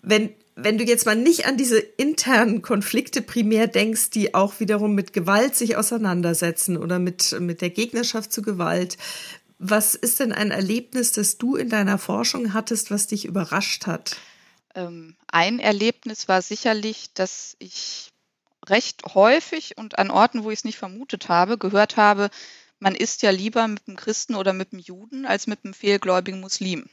Wenn 0.00 0.32
wenn 0.56 0.78
du 0.78 0.84
jetzt 0.84 1.06
mal 1.06 1.16
nicht 1.16 1.46
an 1.46 1.56
diese 1.56 1.78
internen 1.78 2.62
Konflikte 2.62 3.22
primär 3.22 3.66
denkst, 3.66 4.10
die 4.10 4.34
auch 4.34 4.60
wiederum 4.60 4.94
mit 4.94 5.12
Gewalt 5.12 5.56
sich 5.56 5.76
auseinandersetzen 5.76 6.76
oder 6.76 6.98
mit, 6.98 7.36
mit 7.40 7.60
der 7.60 7.70
Gegnerschaft 7.70 8.32
zu 8.32 8.42
Gewalt, 8.42 8.96
was 9.58 9.94
ist 9.94 10.20
denn 10.20 10.32
ein 10.32 10.50
Erlebnis, 10.50 11.12
das 11.12 11.38
du 11.38 11.56
in 11.56 11.68
deiner 11.68 11.98
Forschung 11.98 12.52
hattest, 12.52 12.90
was 12.90 13.06
dich 13.06 13.24
überrascht 13.24 13.86
hat? 13.86 14.16
Ähm, 14.74 15.16
ein 15.28 15.58
Erlebnis 15.58 16.28
war 16.28 16.42
sicherlich, 16.42 17.12
dass 17.14 17.56
ich 17.58 18.12
recht 18.66 19.02
häufig 19.14 19.76
und 19.76 19.98
an 19.98 20.10
Orten, 20.10 20.44
wo 20.44 20.50
ich 20.50 20.60
es 20.60 20.64
nicht 20.64 20.78
vermutet 20.78 21.28
habe, 21.28 21.58
gehört 21.58 21.96
habe, 21.96 22.30
man 22.78 22.94
isst 22.94 23.22
ja 23.22 23.30
lieber 23.30 23.66
mit 23.68 23.82
einem 23.86 23.96
Christen 23.96 24.34
oder 24.34 24.52
mit 24.52 24.72
einem 24.72 24.80
Juden 24.80 25.26
als 25.26 25.46
mit 25.46 25.64
einem 25.64 25.74
fehlgläubigen 25.74 26.40
Muslim. 26.40 26.88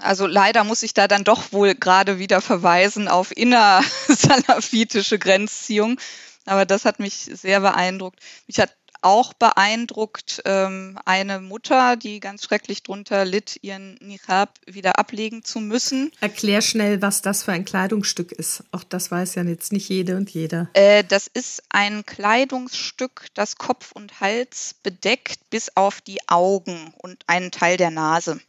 Also 0.00 0.26
leider 0.26 0.64
muss 0.64 0.82
ich 0.82 0.94
da 0.94 1.08
dann 1.08 1.24
doch 1.24 1.52
wohl 1.52 1.74
gerade 1.74 2.18
wieder 2.18 2.40
verweisen 2.40 3.08
auf 3.08 3.36
innersalafitische 3.36 5.18
Grenzziehung. 5.20 5.98
Aber 6.44 6.64
das 6.64 6.84
hat 6.84 6.98
mich 6.98 7.30
sehr 7.32 7.60
beeindruckt. 7.60 8.20
Mich 8.46 8.58
hat 8.58 8.70
auch 9.00 9.32
beeindruckt 9.32 10.42
ähm, 10.44 10.98
eine 11.04 11.40
Mutter, 11.40 11.96
die 11.96 12.20
ganz 12.20 12.44
schrecklich 12.44 12.82
drunter 12.82 13.24
litt, 13.24 13.58
ihren 13.62 13.94
Niqab 14.00 14.58
wieder 14.66 14.98
ablegen 14.98 15.44
zu 15.44 15.60
müssen. 15.60 16.10
Erklär 16.20 16.62
schnell, 16.62 17.00
was 17.00 17.22
das 17.22 17.44
für 17.44 17.52
ein 17.52 17.64
Kleidungsstück 17.64 18.32
ist. 18.32 18.64
Auch 18.72 18.84
das 18.84 19.10
weiß 19.10 19.36
ja 19.36 19.44
jetzt 19.44 19.72
nicht 19.72 19.88
jede 19.88 20.16
und 20.16 20.30
jeder. 20.30 20.68
Äh, 20.72 21.04
das 21.04 21.28
ist 21.28 21.62
ein 21.70 22.04
Kleidungsstück, 22.06 23.26
das 23.34 23.56
Kopf 23.56 23.92
und 23.92 24.20
Hals 24.20 24.74
bedeckt 24.82 25.48
bis 25.50 25.76
auf 25.76 26.00
die 26.00 26.28
Augen 26.28 26.92
und 26.98 27.22
einen 27.26 27.50
Teil 27.50 27.76
der 27.76 27.90
Nase. 27.90 28.40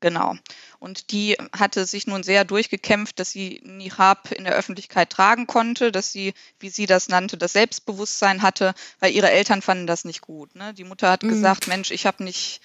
Genau. 0.00 0.34
Und 0.78 1.10
die 1.10 1.36
hatte 1.56 1.86
sich 1.86 2.06
nun 2.06 2.22
sehr 2.22 2.44
durchgekämpft, 2.44 3.18
dass 3.18 3.30
sie 3.30 3.60
Nihab 3.64 4.30
in 4.32 4.44
der 4.44 4.54
Öffentlichkeit 4.54 5.08
tragen 5.08 5.46
konnte, 5.46 5.90
dass 5.90 6.12
sie, 6.12 6.34
wie 6.60 6.68
sie 6.68 6.84
das 6.86 7.08
nannte, 7.08 7.38
das 7.38 7.54
Selbstbewusstsein 7.54 8.42
hatte, 8.42 8.74
weil 9.00 9.12
ihre 9.12 9.30
Eltern 9.30 9.62
fanden 9.62 9.86
das 9.86 10.04
nicht 10.04 10.20
gut. 10.20 10.54
Ne? 10.54 10.74
Die 10.74 10.84
Mutter 10.84 11.10
hat 11.10 11.22
mhm. 11.22 11.30
gesagt, 11.30 11.66
Mensch, 11.66 11.90
ich 11.90 12.04
habe 12.04 12.24
nicht 12.24 12.60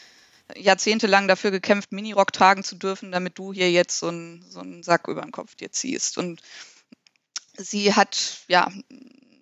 jahrzehntelang 0.57 1.29
dafür 1.29 1.51
gekämpft, 1.51 1.93
Minirock 1.93 2.33
tragen 2.33 2.65
zu 2.65 2.75
dürfen, 2.75 3.13
damit 3.13 3.37
du 3.37 3.53
hier 3.53 3.71
jetzt 3.71 3.97
so 3.97 4.09
einen, 4.09 4.43
so 4.49 4.59
einen 4.59 4.83
Sack 4.83 5.07
über 5.07 5.21
den 5.21 5.31
Kopf 5.31 5.55
dir 5.55 5.71
ziehst. 5.71 6.17
Und 6.17 6.41
sie 7.57 7.95
hat 7.95 8.39
ja 8.49 8.69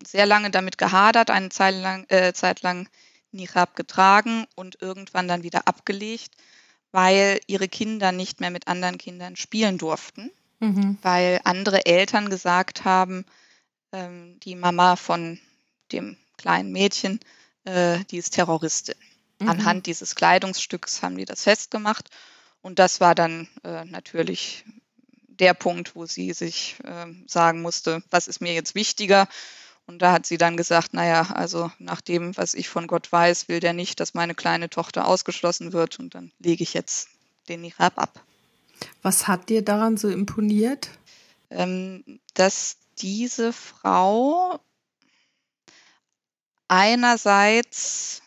sehr 0.05 0.27
lange 0.27 0.51
damit 0.51 0.77
gehadert, 0.77 1.31
eine 1.31 1.50
Zeit 1.50 1.75
lang, 1.75 2.05
äh, 2.10 2.34
Zeit 2.34 2.62
lang 2.62 2.88
Nihab 3.31 3.75
getragen 3.75 4.46
und 4.55 4.79
irgendwann 4.79 5.27
dann 5.27 5.41
wieder 5.41 5.67
abgelegt 5.67 6.36
weil 6.91 7.39
ihre 7.48 7.67
Kinder 7.67 8.12
nicht 8.12 8.39
mehr 8.39 8.51
mit 8.51 8.67
anderen 8.67 8.98
Kindern 8.98 9.36
spielen 9.36 9.77
durften, 9.77 10.31
mhm. 10.60 10.98
weil 11.01 11.39
andere 11.43 11.86
Eltern 11.86 12.29
gesagt 12.29 12.86
haben, 12.86 13.25
ähm, 13.91 14.39
die 14.41 14.55
Mama 14.55 14.96
von 14.96 15.39
dem 15.91 16.17
kleinen 16.38 16.72
Mädchen, 16.72 17.19
äh, 17.65 18.00
die 18.12 18.17
ist 18.17 18.31
Terroristin. 18.31 18.96
Mhm. 19.39 19.50
Anhand 19.50 19.86
dieses 19.86 20.15
Kleidungsstücks 20.15 21.01
haben 21.01 21.17
die 21.17 21.25
das 21.25 21.43
festgemacht. 21.43 22.10
Und 22.62 22.79
das 22.79 23.00
war 23.00 23.15
dann 23.15 23.48
äh, 23.63 23.86
natürlich 23.86 24.65
der 25.27 25.53
Punkt, 25.53 25.96
wo 25.96 26.05
sie 26.05 26.34
sich 26.34 26.75
äh, 26.84 27.05
sagen 27.27 27.62
musste, 27.62 28.03
was 28.10 28.27
ist 28.27 28.41
mir 28.41 28.53
jetzt 28.53 28.75
wichtiger? 28.75 29.27
Und 29.89 30.03
da 30.03 30.12
hat 30.12 30.27
sie 30.27 30.38
dann 30.38 30.55
gesagt, 30.55 30.93
naja, 30.93 31.31
also 31.34 31.72
nach 31.79 32.00
dem, 32.00 32.38
was 32.38 32.53
ich 32.53 32.69
von 32.69 32.86
Gott 32.86 33.12
weiß, 33.12 33.48
will 33.48 33.60
der 33.60 33.74
nicht, 33.74 34.00
dass 34.00 34.13
meine 34.13 34.36
kleine 34.36 34.69
Tochter 34.69 35.08
ausgeschlossen 35.08 35.74
wird. 35.74 35.98
Und 35.98 36.13
dann 36.13 36.31
lege 36.38 36.62
ich 36.62 36.75
jetzt 36.75 37.10
den 37.48 37.62
Nirab 37.62 37.98
ab. 37.98 38.24
Was 39.01 39.27
hat 39.27 39.50
dir 39.50 39.63
daran 39.63 39.98
so 39.98 40.08
imponiert? 40.08 40.91
Ähm, 41.50 42.19
dass 42.36 42.77
diese 43.00 43.51
Frau 43.51 44.60
einerseits 46.67 48.22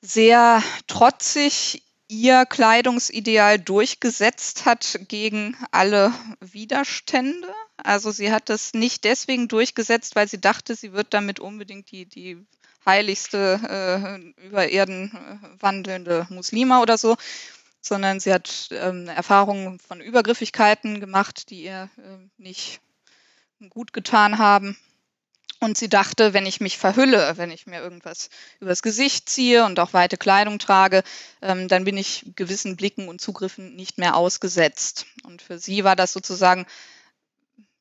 sehr 0.00 0.62
trotzig 0.86 1.82
ihr 2.06 2.46
Kleidungsideal 2.46 3.58
durchgesetzt 3.58 4.64
hat 4.64 5.00
gegen 5.08 5.56
alle 5.72 6.14
Widerstände. 6.38 7.52
Also 7.84 8.10
sie 8.10 8.32
hat 8.32 8.48
das 8.48 8.72
nicht 8.72 9.04
deswegen 9.04 9.46
durchgesetzt, 9.46 10.16
weil 10.16 10.26
sie 10.26 10.40
dachte, 10.40 10.74
sie 10.74 10.92
wird 10.92 11.12
damit 11.14 11.38
unbedingt 11.38 11.90
die, 11.90 12.06
die 12.06 12.44
heiligste 12.86 13.60
äh, 14.42 14.46
über 14.46 14.68
Erden 14.68 15.12
äh, 15.12 15.62
wandelnde 15.62 16.26
Muslima 16.30 16.80
oder 16.80 16.98
so, 16.98 17.16
sondern 17.82 18.20
sie 18.20 18.32
hat 18.32 18.68
ähm, 18.70 19.08
Erfahrungen 19.08 19.78
von 19.78 20.00
Übergriffigkeiten 20.00 21.00
gemacht, 21.00 21.50
die 21.50 21.64
ihr 21.64 21.90
äh, 21.98 22.26
nicht 22.38 22.80
gut 23.68 23.92
getan 23.92 24.38
haben. 24.38 24.76
Und 25.60 25.78
sie 25.78 25.88
dachte, 25.88 26.34
wenn 26.34 26.46
ich 26.46 26.60
mich 26.60 26.76
verhülle, 26.76 27.34
wenn 27.36 27.50
ich 27.50 27.66
mir 27.66 27.80
irgendwas 27.80 28.28
übers 28.60 28.82
Gesicht 28.82 29.30
ziehe 29.30 29.64
und 29.64 29.78
auch 29.78 29.92
weite 29.92 30.18
Kleidung 30.18 30.58
trage, 30.58 31.02
ähm, 31.40 31.68
dann 31.68 31.84
bin 31.84 31.96
ich 31.96 32.32
gewissen 32.34 32.76
Blicken 32.76 33.08
und 33.08 33.20
Zugriffen 33.20 33.74
nicht 33.76 33.96
mehr 33.96 34.16
ausgesetzt. 34.16 35.06
Und 35.24 35.40
für 35.40 35.58
sie 35.58 35.84
war 35.84 35.96
das 35.96 36.12
sozusagen, 36.12 36.66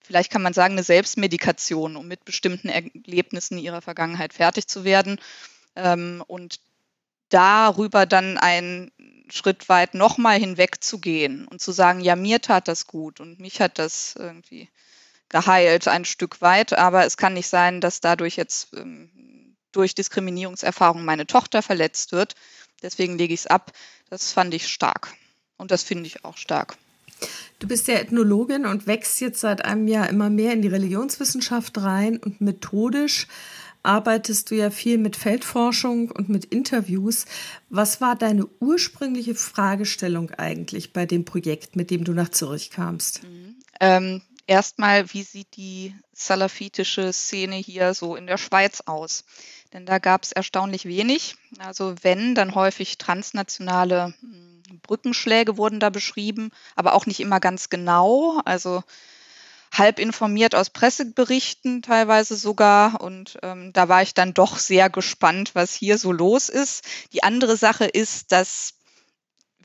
vielleicht 0.03 0.31
kann 0.31 0.41
man 0.41 0.53
sagen, 0.53 0.73
eine 0.73 0.83
Selbstmedikation, 0.83 1.95
um 1.95 2.07
mit 2.07 2.25
bestimmten 2.25 2.69
Erlebnissen 2.69 3.57
ihrer 3.57 3.81
Vergangenheit 3.81 4.33
fertig 4.33 4.67
zu 4.67 4.83
werden. 4.83 5.19
Ähm, 5.75 6.23
und 6.27 6.59
darüber 7.29 8.05
dann 8.05 8.37
einen 8.37 8.91
Schritt 9.29 9.67
weit 9.69 9.95
nochmal 9.95 10.37
hinwegzugehen 10.37 11.47
und 11.47 11.61
zu 11.61 11.71
sagen, 11.71 12.01
ja, 12.01 12.15
mir 12.15 12.41
tat 12.41 12.67
das 12.67 12.85
gut 12.85 13.19
und 13.19 13.39
mich 13.39 13.59
hat 13.59 13.79
das 13.79 14.15
irgendwie 14.17 14.69
geheilt 15.29 15.87
ein 15.87 16.05
Stück 16.05 16.41
weit, 16.41 16.73
aber 16.73 17.05
es 17.05 17.17
kann 17.17 17.33
nicht 17.33 17.47
sein, 17.47 17.81
dass 17.81 18.01
dadurch 18.01 18.35
jetzt 18.35 18.73
ähm, 18.75 19.55
durch 19.71 19.95
Diskriminierungserfahrung 19.95 21.03
meine 21.03 21.25
Tochter 21.25 21.63
verletzt 21.63 22.11
wird. 22.11 22.35
Deswegen 22.83 23.17
lege 23.17 23.33
ich 23.33 23.41
es 23.41 23.47
ab. 23.47 23.71
Das 24.09 24.31
fand 24.31 24.53
ich 24.53 24.67
stark. 24.67 25.11
Und 25.57 25.71
das 25.71 25.81
finde 25.81 26.05
ich 26.05 26.23
auch 26.23 26.37
stark. 26.37 26.77
Du 27.59 27.67
bist 27.67 27.87
ja 27.87 27.95
Ethnologin 27.95 28.65
und 28.65 28.87
wächst 28.87 29.21
jetzt 29.21 29.39
seit 29.39 29.63
einem 29.63 29.87
Jahr 29.87 30.09
immer 30.09 30.29
mehr 30.29 30.53
in 30.53 30.61
die 30.61 30.67
Religionswissenschaft 30.67 31.77
rein 31.77 32.17
und 32.17 32.41
methodisch 32.41 33.27
arbeitest 33.83 34.49
du 34.49 34.55
ja 34.55 34.71
viel 34.71 34.97
mit 34.97 35.15
Feldforschung 35.15 36.09
und 36.09 36.29
mit 36.29 36.45
Interviews. 36.45 37.25
Was 37.69 38.01
war 38.01 38.15
deine 38.15 38.47
ursprüngliche 38.59 39.35
Fragestellung 39.35 40.31
eigentlich 40.31 40.93
bei 40.93 41.05
dem 41.05 41.25
Projekt, 41.25 41.75
mit 41.75 41.91
dem 41.91 42.05
du 42.05 42.13
nach 42.13 42.29
Zürich 42.29 42.71
kamst? 42.71 43.23
Mhm. 43.23 43.55
Ähm, 43.79 44.21
erstmal, 44.47 45.13
wie 45.13 45.23
sieht 45.23 45.55
die 45.57 45.93
salafitische 46.13 47.11
Szene 47.11 47.55
hier 47.55 47.93
so 47.93 48.15
in 48.15 48.25
der 48.25 48.37
Schweiz 48.37 48.81
aus? 48.85 49.25
Denn 49.73 49.85
da 49.85 49.99
gab 49.99 50.23
es 50.23 50.31
erstaunlich 50.31 50.85
wenig. 50.85 51.35
Also 51.59 51.95
wenn, 52.03 52.35
dann 52.35 52.55
häufig 52.55 52.97
transnationale 52.97 54.13
hm, 54.21 54.52
Brückenschläge 54.81 55.57
wurden 55.57 55.79
da 55.79 55.89
beschrieben, 55.89 56.51
aber 56.75 56.93
auch 56.93 57.05
nicht 57.05 57.19
immer 57.19 57.39
ganz 57.39 57.69
genau. 57.69 58.41
Also 58.45 58.83
halb 59.71 59.99
informiert 59.99 60.55
aus 60.55 60.69
Presseberichten 60.69 61.81
teilweise 61.81 62.35
sogar. 62.35 63.01
Und 63.01 63.39
ähm, 63.43 63.73
da 63.73 63.89
war 63.89 64.01
ich 64.01 64.13
dann 64.13 64.33
doch 64.33 64.57
sehr 64.57 64.89
gespannt, 64.89 65.55
was 65.55 65.73
hier 65.73 65.97
so 65.97 66.11
los 66.11 66.49
ist. 66.49 66.83
Die 67.11 67.23
andere 67.23 67.57
Sache 67.57 67.85
ist, 67.85 68.31
dass 68.31 68.75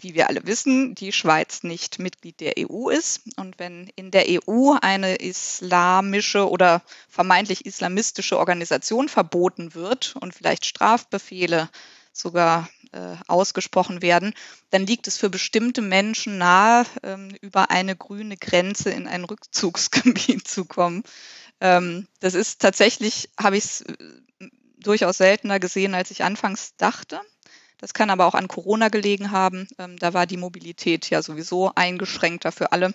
wie 0.02 0.14
wir 0.14 0.28
alle 0.28 0.46
wissen, 0.46 0.94
die 0.94 1.12
Schweiz 1.12 1.62
nicht 1.62 1.98
Mitglied 1.98 2.40
der 2.40 2.54
EU 2.58 2.88
ist. 2.88 3.22
Und 3.36 3.58
wenn 3.58 3.90
in 3.96 4.10
der 4.10 4.26
EU 4.28 4.74
eine 4.80 5.16
islamische 5.16 6.48
oder 6.48 6.82
vermeintlich 7.08 7.66
islamistische 7.66 8.38
Organisation 8.38 9.08
verboten 9.08 9.74
wird 9.74 10.14
und 10.20 10.34
vielleicht 10.34 10.66
Strafbefehle 10.66 11.68
sogar 12.12 12.68
äh, 12.92 13.16
ausgesprochen 13.26 14.02
werden, 14.02 14.34
dann 14.70 14.86
liegt 14.86 15.06
es 15.06 15.18
für 15.18 15.30
bestimmte 15.30 15.82
Menschen 15.82 16.38
nahe, 16.38 16.86
ähm, 17.02 17.34
über 17.40 17.70
eine 17.70 17.96
grüne 17.96 18.36
Grenze 18.36 18.90
in 18.90 19.06
ein 19.06 19.24
Rückzugsgebiet 19.24 20.46
zu 20.48 20.64
kommen. 20.64 21.02
Ähm, 21.60 22.06
das 22.20 22.34
ist 22.34 22.60
tatsächlich, 22.60 23.30
habe 23.38 23.56
ich 23.56 23.64
es 23.64 23.80
äh, 23.82 23.96
durchaus 24.78 25.18
seltener 25.18 25.58
gesehen, 25.58 25.94
als 25.94 26.10
ich 26.10 26.22
anfangs 26.22 26.76
dachte. 26.76 27.20
Das 27.78 27.94
kann 27.94 28.10
aber 28.10 28.26
auch 28.26 28.34
an 28.34 28.48
Corona 28.48 28.88
gelegen 28.88 29.30
haben. 29.30 29.68
Ähm, 29.78 29.98
da 29.98 30.14
war 30.14 30.26
die 30.26 30.36
Mobilität 30.36 31.10
ja 31.10 31.22
sowieso 31.22 31.72
eingeschränkter 31.74 32.52
für 32.52 32.72
alle. 32.72 32.94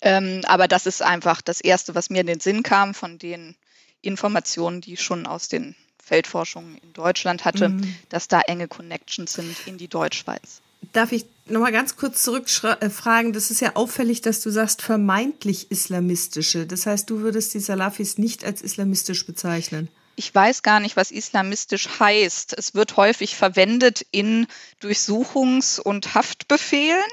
Ähm, 0.00 0.42
aber 0.46 0.68
das 0.68 0.86
ist 0.86 1.02
einfach 1.02 1.42
das 1.42 1.60
Erste, 1.60 1.94
was 1.94 2.10
mir 2.10 2.20
in 2.20 2.28
den 2.28 2.40
Sinn 2.40 2.62
kam 2.62 2.94
von 2.94 3.18
den 3.18 3.56
Informationen, 4.00 4.80
die 4.80 4.96
schon 4.96 5.26
aus 5.26 5.48
den 5.48 5.74
Feldforschungen 6.08 6.78
in 6.82 6.92
Deutschland 6.92 7.44
hatte, 7.44 7.68
mhm. 7.68 7.94
dass 8.08 8.28
da 8.28 8.40
enge 8.40 8.66
Connections 8.66 9.32
sind 9.32 9.56
in 9.66 9.78
die 9.78 9.88
Deutschschweiz. 9.88 10.60
Darf 10.92 11.12
ich 11.12 11.26
nochmal 11.46 11.72
ganz 11.72 11.96
kurz 11.96 12.22
zurückfragen? 12.22 13.32
Das 13.32 13.50
ist 13.50 13.60
ja 13.60 13.76
auffällig, 13.76 14.22
dass 14.22 14.40
du 14.40 14.50
sagst 14.50 14.80
vermeintlich 14.80 15.70
islamistische. 15.70 16.66
Das 16.66 16.86
heißt, 16.86 17.10
du 17.10 17.20
würdest 17.20 17.54
die 17.54 17.60
Salafis 17.60 18.16
nicht 18.16 18.44
als 18.44 18.62
islamistisch 18.62 19.26
bezeichnen 19.26 19.88
ich 20.18 20.34
weiß 20.34 20.64
gar 20.64 20.80
nicht, 20.80 20.96
was 20.96 21.12
islamistisch 21.12 21.88
heißt. 22.00 22.52
Es 22.58 22.74
wird 22.74 22.96
häufig 22.96 23.36
verwendet 23.36 24.04
in 24.10 24.48
Durchsuchungs- 24.82 25.80
und 25.80 26.14
Haftbefehlen. 26.14 27.04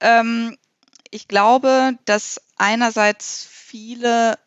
Ähm, 0.00 0.56
ich 1.10 1.28
glaube, 1.28 1.98
dass 2.06 2.40
einerseits 2.56 3.46
viele 3.46 4.38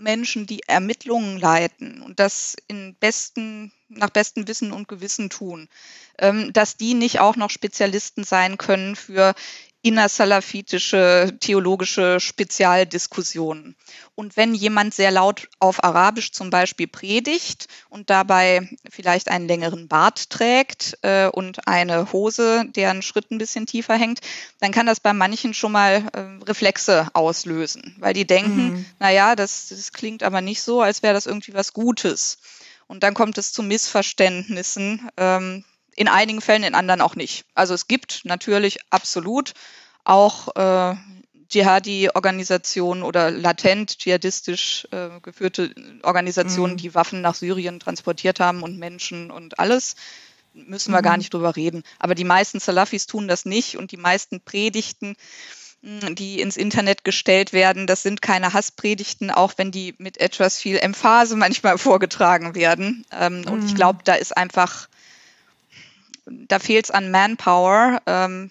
Menschen, 0.00 0.46
die 0.46 0.62
Ermittlungen 0.66 1.38
leiten 1.38 2.02
und 2.02 2.18
das 2.18 2.56
in 2.68 2.94
besten, 2.94 3.72
nach 3.88 4.10
bestem 4.10 4.48
Wissen 4.48 4.72
und 4.72 4.88
Gewissen 4.88 5.30
tun, 5.30 5.68
ähm, 6.18 6.52
dass 6.52 6.76
die 6.76 6.94
nicht 6.94 7.20
auch 7.20 7.36
noch 7.36 7.50
Spezialisten 7.50 8.24
sein 8.24 8.58
können 8.58 8.96
für 8.96 9.34
innersalafitische 9.82 11.36
theologische 11.40 12.20
Spezialdiskussionen. 12.20 13.76
Und 14.14 14.36
wenn 14.36 14.54
jemand 14.54 14.92
sehr 14.92 15.10
laut 15.10 15.48
auf 15.58 15.82
Arabisch 15.82 16.32
zum 16.32 16.50
Beispiel 16.50 16.86
predigt 16.86 17.66
und 17.88 18.10
dabei 18.10 18.68
vielleicht 18.90 19.28
einen 19.28 19.48
längeren 19.48 19.88
Bart 19.88 20.28
trägt 20.28 20.98
äh, 21.02 21.28
und 21.28 21.66
eine 21.66 22.12
Hose, 22.12 22.64
deren 22.68 23.00
Schritt 23.00 23.30
ein 23.30 23.38
bisschen 23.38 23.66
tiefer 23.66 23.96
hängt, 23.96 24.20
dann 24.60 24.72
kann 24.72 24.86
das 24.86 25.00
bei 25.00 25.14
manchen 25.14 25.54
schon 25.54 25.72
mal 25.72 26.04
äh, 26.12 26.44
Reflexe 26.44 27.08
auslösen, 27.14 27.96
weil 27.98 28.12
die 28.12 28.26
denken, 28.26 28.72
mhm. 28.72 28.86
naja, 28.98 29.34
das, 29.34 29.68
das 29.68 29.92
klingt 29.92 30.22
aber 30.22 30.42
nicht 30.42 30.60
so, 30.60 30.82
als 30.82 31.02
wäre 31.02 31.14
das 31.14 31.26
irgendwie 31.26 31.54
was 31.54 31.72
Gutes. 31.72 32.38
Und 32.86 33.02
dann 33.04 33.14
kommt 33.14 33.38
es 33.38 33.52
zu 33.52 33.62
Missverständnissen, 33.62 35.08
ähm, 35.16 35.64
in 35.96 36.08
einigen 36.08 36.40
Fällen, 36.40 36.62
in 36.62 36.74
anderen 36.74 37.00
auch 37.00 37.16
nicht. 37.16 37.44
Also 37.54 37.74
es 37.74 37.88
gibt 37.88 38.22
natürlich 38.24 38.78
absolut 38.90 39.54
auch 40.04 40.54
äh, 40.56 40.96
Dschihadi-Organisationen 41.50 43.02
oder 43.02 43.30
latent 43.30 43.98
dschihadistisch 43.98 44.86
äh, 44.92 45.20
geführte 45.20 45.74
Organisationen, 46.02 46.74
mhm. 46.74 46.78
die 46.78 46.94
Waffen 46.94 47.20
nach 47.20 47.34
Syrien 47.34 47.80
transportiert 47.80 48.40
haben 48.40 48.62
und 48.62 48.78
Menschen 48.78 49.30
und 49.30 49.58
alles. 49.58 49.96
Müssen 50.54 50.92
wir 50.92 50.98
mhm. 50.98 51.04
gar 51.04 51.16
nicht 51.16 51.34
drüber 51.34 51.56
reden. 51.56 51.82
Aber 51.98 52.14
die 52.14 52.24
meisten 52.24 52.60
Salafis 52.60 53.06
tun 53.06 53.28
das 53.28 53.44
nicht 53.44 53.76
und 53.76 53.92
die 53.92 53.96
meisten 53.96 54.40
Predigten, 54.40 55.16
hm, 55.82 56.14
die 56.14 56.40
ins 56.40 56.56
Internet 56.56 57.04
gestellt 57.04 57.52
werden, 57.52 57.86
das 57.86 58.02
sind 58.02 58.22
keine 58.22 58.52
Hasspredigten, 58.52 59.30
auch 59.30 59.54
wenn 59.56 59.70
die 59.70 59.94
mit 59.98 60.20
etwas 60.20 60.58
viel 60.58 60.78
Emphase 60.78 61.36
manchmal 61.36 61.78
vorgetragen 61.78 62.54
werden. 62.54 63.04
Ähm, 63.12 63.40
mhm. 63.40 63.48
Und 63.48 63.64
ich 63.64 63.72
mhm. 63.72 63.76
glaube, 63.76 64.00
da 64.04 64.14
ist 64.14 64.36
einfach 64.36 64.88
da 66.26 66.58
fehlt 66.58 66.86
es 66.86 66.90
an 66.90 67.10
Manpower 67.10 68.00
ähm, 68.06 68.50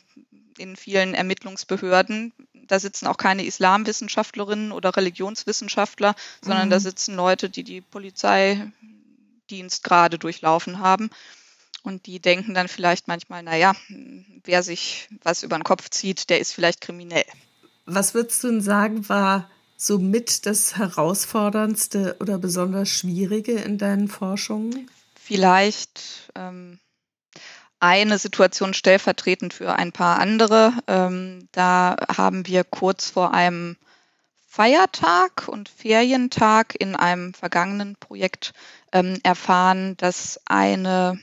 in 0.57 0.75
vielen 0.75 1.13
Ermittlungsbehörden. 1.13 2.33
Da 2.53 2.79
sitzen 2.79 3.07
auch 3.07 3.17
keine 3.17 3.45
Islamwissenschaftlerinnen 3.45 4.71
oder 4.71 4.95
Religionswissenschaftler, 4.95 6.15
sondern 6.41 6.67
mhm. 6.67 6.71
da 6.71 6.79
sitzen 6.79 7.15
Leute, 7.15 7.49
die 7.49 7.63
die 7.63 7.81
Polizeidienst 7.81 8.73
gerade 9.83 10.19
durchlaufen 10.19 10.79
haben. 10.79 11.09
Und 11.83 12.05
die 12.05 12.19
denken 12.19 12.53
dann 12.53 12.67
vielleicht 12.67 13.07
manchmal, 13.07 13.41
naja, 13.41 13.73
wer 14.43 14.63
sich 14.63 15.07
was 15.23 15.43
über 15.43 15.57
den 15.57 15.63
Kopf 15.63 15.89
zieht, 15.89 16.29
der 16.29 16.39
ist 16.39 16.51
vielleicht 16.53 16.81
kriminell. 16.81 17.25
Was 17.85 18.13
würdest 18.13 18.43
du 18.43 18.49
denn 18.49 18.61
sagen, 18.61 19.07
war 19.09 19.49
somit 19.77 20.45
das 20.45 20.75
herausforderndste 20.75 22.17
oder 22.19 22.37
besonders 22.37 22.89
schwierige 22.89 23.53
in 23.53 23.77
deinen 23.77 24.09
Forschungen? 24.09 24.91
Vielleicht 25.15 26.29
ähm, 26.35 26.79
eine 27.79 28.17
Situation 28.17 28.73
stellvertretend 28.73 29.53
für 29.53 29.73
ein 29.73 29.91
paar 29.91 30.19
andere. 30.19 30.73
Ähm, 30.87 31.47
da 31.51 31.95
haben 32.15 32.45
wir 32.45 32.63
kurz 32.63 33.09
vor 33.09 33.33
einem 33.33 33.77
Feiertag 34.47 35.47
und 35.47 35.69
Ferientag 35.69 36.75
in 36.77 36.95
einem 36.95 37.33
vergangenen 37.33 37.95
Projekt 37.95 38.53
ähm, 38.91 39.19
erfahren, 39.23 39.95
dass 39.97 40.41
eine 40.45 41.19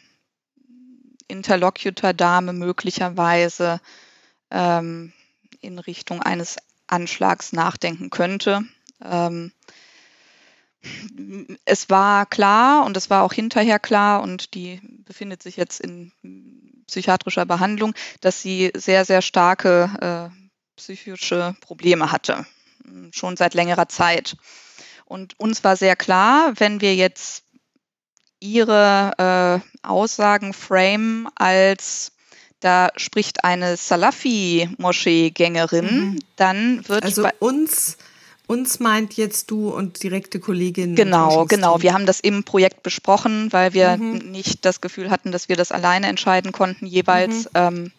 Interlocutor-Dame 1.29 2.53
möglicherweise 2.53 3.81
ähm, 4.51 5.13
in 5.61 5.79
Richtung 5.79 6.23
eines 6.23 6.57
Anschlags 6.87 7.53
nachdenken 7.53 8.11
könnte. 8.11 8.63
Ähm, 9.05 9.53
es 11.65 11.91
war 11.91 12.27
klar 12.27 12.85
und 12.85 12.97
es 12.97 13.11
war 13.11 13.23
auch 13.23 13.33
hinterher 13.33 13.79
klar 13.79 14.23
und 14.23 14.55
die 14.55 14.81
befindet 15.05 15.43
sich 15.43 15.57
jetzt 15.57 15.81
in 15.81 16.13
psychiatrischer 16.87 17.47
Behandlung, 17.47 17.95
dass 18.21 18.43
sie 18.43 18.73
sehr, 18.75 19.05
sehr 19.05 19.23
starke 19.23 19.91
äh, 20.01 20.29
psychische 20.77 21.57
Probleme 21.61 22.13
hatte, 22.13 22.47
schon 23.11 23.37
seit 23.37 23.55
längerer 23.55 23.89
Zeit. 23.89 24.37
Und 25.05 25.39
uns 25.39 25.65
war 25.65 25.77
sehr 25.77 25.97
klar, 25.97 26.53
wenn 26.57 26.81
wir 26.81 26.95
jetzt 26.95 27.43
ihre 28.41 29.13
äh, 29.19 29.59
Aussagen 29.87 30.53
frame 30.53 31.29
als 31.35 32.13
da 32.61 32.91
spricht 32.97 33.45
eine 33.45 33.77
Salafi-Moschee-Gängerin, 33.77 35.85
mhm. 35.85 36.19
dann 36.37 36.89
wird 36.89 37.05
also 37.05 37.29
uns 37.39 37.99
uns 38.47 38.79
meint 38.79 39.15
jetzt 39.15 39.51
du 39.51 39.71
und 39.71 40.03
direkte 40.03 40.39
Kollegin. 40.39 40.95
Genau, 40.95 41.47
genau. 41.47 41.83
Wir 41.83 41.93
haben 41.93 42.07
das 42.07 42.21
im 42.21 42.45
Projekt 42.45 42.83
besprochen, 42.83 43.53
weil 43.53 43.75
wir 43.75 43.97
mhm. 43.97 44.31
nicht 44.31 44.65
das 44.65 44.81
Gefühl 44.81 45.11
hatten, 45.11 45.33
dass 45.33 45.49
wir 45.49 45.57
das 45.57 45.73
alleine 45.73 46.07
entscheiden 46.07 46.53
konnten 46.53 46.87
jeweils. 46.87 47.45
Mhm. 47.45 47.51
Ähm, 47.55 47.93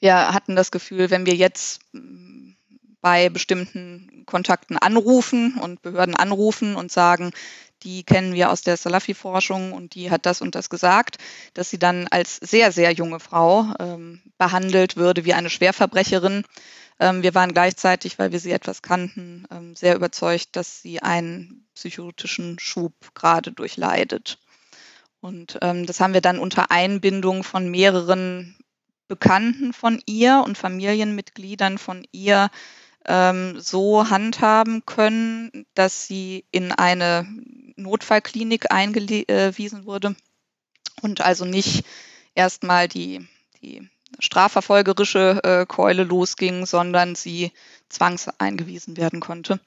wir 0.00 0.32
hatten 0.32 0.56
das 0.56 0.70
Gefühl, 0.70 1.10
wenn 1.10 1.26
wir 1.26 1.34
jetzt 1.34 1.80
mm, 1.92 2.52
bei 3.00 3.28
bestimmten 3.28 4.22
Kontakten 4.26 4.76
anrufen 4.78 5.54
und 5.54 5.82
Behörden 5.82 6.14
anrufen 6.14 6.76
und 6.76 6.92
sagen, 6.92 7.32
die 7.82 8.02
kennen 8.02 8.34
wir 8.34 8.50
aus 8.50 8.62
der 8.62 8.76
Salafi-Forschung 8.76 9.72
und 9.72 9.94
die 9.94 10.10
hat 10.10 10.26
das 10.26 10.40
und 10.40 10.54
das 10.54 10.70
gesagt, 10.70 11.18
dass 11.54 11.70
sie 11.70 11.78
dann 11.78 12.08
als 12.08 12.36
sehr, 12.36 12.72
sehr 12.72 12.92
junge 12.92 13.20
Frau 13.20 13.66
ähm, 13.78 14.20
behandelt 14.38 14.96
würde 14.96 15.24
wie 15.24 15.34
eine 15.34 15.50
Schwerverbrecherin 15.50 16.44
ähm, 17.00 17.22
wir 17.22 17.34
waren 17.34 17.52
gleichzeitig, 17.52 18.18
weil 18.18 18.32
wir 18.32 18.40
sie 18.40 18.52
etwas 18.52 18.82
kannten, 18.82 19.46
ähm, 19.50 19.76
sehr 19.76 19.94
überzeugt, 19.94 20.56
dass 20.56 20.82
sie 20.82 21.00
einen 21.00 21.66
psychotischen 21.74 22.58
Schub 22.58 22.92
gerade 23.14 23.52
durchleidet. 23.52 24.38
Und 25.20 25.58
ähm, 25.62 25.86
das 25.86 26.00
haben 26.00 26.14
wir 26.14 26.20
dann 26.20 26.38
unter 26.38 26.70
Einbindung 26.70 27.44
von 27.44 27.68
mehreren 27.68 28.56
Bekannten 29.08 29.72
von 29.72 30.02
ihr 30.06 30.42
und 30.44 30.58
Familienmitgliedern 30.58 31.78
von 31.78 32.06
ihr 32.12 32.50
ähm, 33.08 33.58
so 33.58 34.08
handhaben 34.08 34.84
können, 34.86 35.66
dass 35.74 36.06
sie 36.06 36.44
in 36.52 36.70
eine 36.72 37.26
Notfallklinik 37.76 38.70
eingewiesen 38.70 39.86
wurde 39.86 40.14
und 41.00 41.20
also 41.22 41.44
nicht 41.44 41.84
erstmal 42.34 42.86
die, 42.86 43.26
die 43.62 43.88
strafverfolgerische 44.20 45.40
äh, 45.42 45.66
Keule 45.66 46.04
losging, 46.04 46.66
sondern 46.66 47.14
sie 47.14 47.52
zwangseingewiesen 47.88 48.96
werden 48.96 49.20
konnte. 49.20 49.58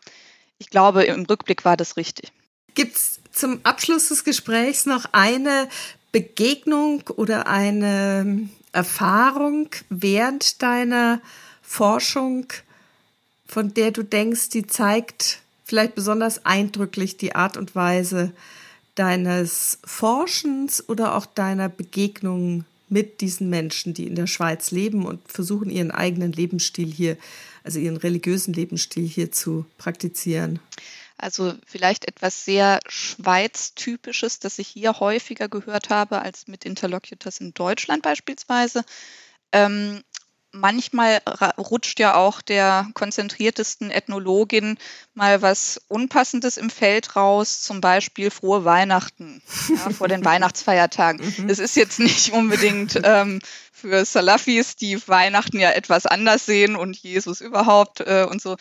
Ich 0.58 0.69
glaube, 0.69 1.04
im 1.04 1.25
Rückblick 1.25 1.65
war 1.65 1.75
das 1.75 1.97
richtig. 1.97 2.32
Gibt 2.75 2.95
es 2.95 3.19
zum 3.32 3.60
Abschluss 3.63 4.10
des 4.10 4.23
Gesprächs 4.23 4.86
noch 4.86 5.06
eine 5.12 5.67
Begegnung 6.12 7.04
oder 7.15 7.47
eine 7.47 8.49
Erfahrung 8.71 9.69
während 9.89 10.62
deiner 10.62 11.21
Forschung, 11.62 12.47
von 13.52 13.74
der 13.74 13.92
du 13.92 14.02
denkst, 14.02 14.48
die 14.48 14.66
zeigt 14.66 15.42
vielleicht 15.66 15.94
besonders 15.94 16.46
eindrücklich 16.46 17.18
die 17.18 17.36
Art 17.36 17.58
und 17.58 17.76
Weise 17.76 18.32
deines 18.96 19.78
Forschens 19.84 20.88
oder 20.88 21.16
auch 21.18 21.26
deiner 21.26 21.68
Begegnung 21.68 22.64
mit 22.88 23.20
diesen 23.20 23.50
Menschen, 23.50 23.94
die 23.94 24.08
in 24.08 24.16
der 24.16 24.28
Schweiz 24.28 24.72
leben 24.72 25.06
und 25.06 25.20
versuchen, 25.30 25.70
ihren 25.70 25.92
eigenen 25.92 26.32
Lebensstil 26.32 26.90
hier, 26.90 27.18
also 27.66 27.78
ihren 27.78 27.98
religiösen 27.98 28.54
Lebensstil 28.54 29.06
hier 29.06 29.34
zu 29.34 29.66
praktizieren? 29.78 30.60
Also 31.18 31.54
vielleicht 31.66 32.08
etwas 32.08 32.46
sehr 32.46 32.80
Schweiz-typisches, 32.88 34.40
das 34.40 34.60
ich 34.60 34.70
hier 34.70 35.02
häufiger 35.02 35.50
gehört 35.50 35.90
habe 35.90 36.22
als 36.22 36.48
mit 36.48 36.64
Interlocutors 36.64 37.42
in 37.42 37.54
Deutschland 37.54 38.02
beispielsweise. 38.02 38.86
Ähm, 39.52 40.04
manchmal 40.52 41.22
rutscht 41.58 42.00
ja 42.00 42.16
auch 42.16 42.42
der 42.42 42.88
konzentriertesten 42.94 43.92
Ethnologin 43.92 44.78
mal 45.14 45.42
was 45.42 45.82
Unpassendes 45.88 46.58
im 46.58 46.70
Feld 46.70 47.16
raus, 47.16 47.62
zum 47.62 47.82
Beispiel 47.82 48.32
frohe 48.32 48.66
Weihnachten 48.66 49.42
ja, 49.70 49.90
vor 49.92 50.08
den 50.08 50.26
Weihnachtsfeiertagen. 50.26 51.34
Mhm. 51.38 51.50
Es 51.50 51.60
ist 51.60 51.76
jetzt 51.76 52.00
nicht 52.00 52.34
unbedingt 52.34 53.00
ähm, 53.04 53.40
für 53.72 54.06
Salafis, 54.06 54.76
die 54.76 55.08
Weihnachten 55.08 55.60
ja 55.60 55.72
etwas 55.72 56.06
anders 56.06 56.46
sehen 56.46 56.76
und 56.76 56.98
Jesus 56.98 57.42
überhaupt 57.42 58.02
äh, 58.02 58.26
und 58.30 58.42
so 58.42 58.58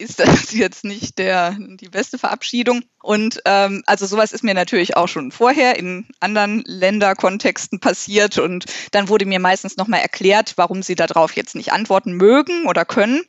ist 0.00 0.18
das 0.18 0.52
jetzt 0.52 0.84
nicht 0.84 1.18
der, 1.18 1.56
die 1.58 1.88
beste 1.88 2.18
Verabschiedung. 2.18 2.82
Und 3.02 3.40
ähm, 3.44 3.82
also 3.86 4.06
sowas 4.06 4.32
ist 4.32 4.44
mir 4.44 4.54
natürlich 4.54 4.96
auch 4.96 5.08
schon 5.08 5.30
vorher 5.30 5.76
in 5.78 6.06
anderen 6.20 6.62
Länderkontexten 6.66 7.80
passiert. 7.80 8.38
Und 8.38 8.64
dann 8.90 9.08
wurde 9.08 9.26
mir 9.26 9.40
meistens 9.40 9.76
nochmal 9.76 10.00
erklärt, 10.00 10.54
warum 10.56 10.82
sie 10.82 10.94
darauf 10.94 11.36
jetzt 11.36 11.54
nicht 11.54 11.72
antworten 11.72 12.12
mögen 12.12 12.66
oder 12.66 12.84
können. 12.84 13.22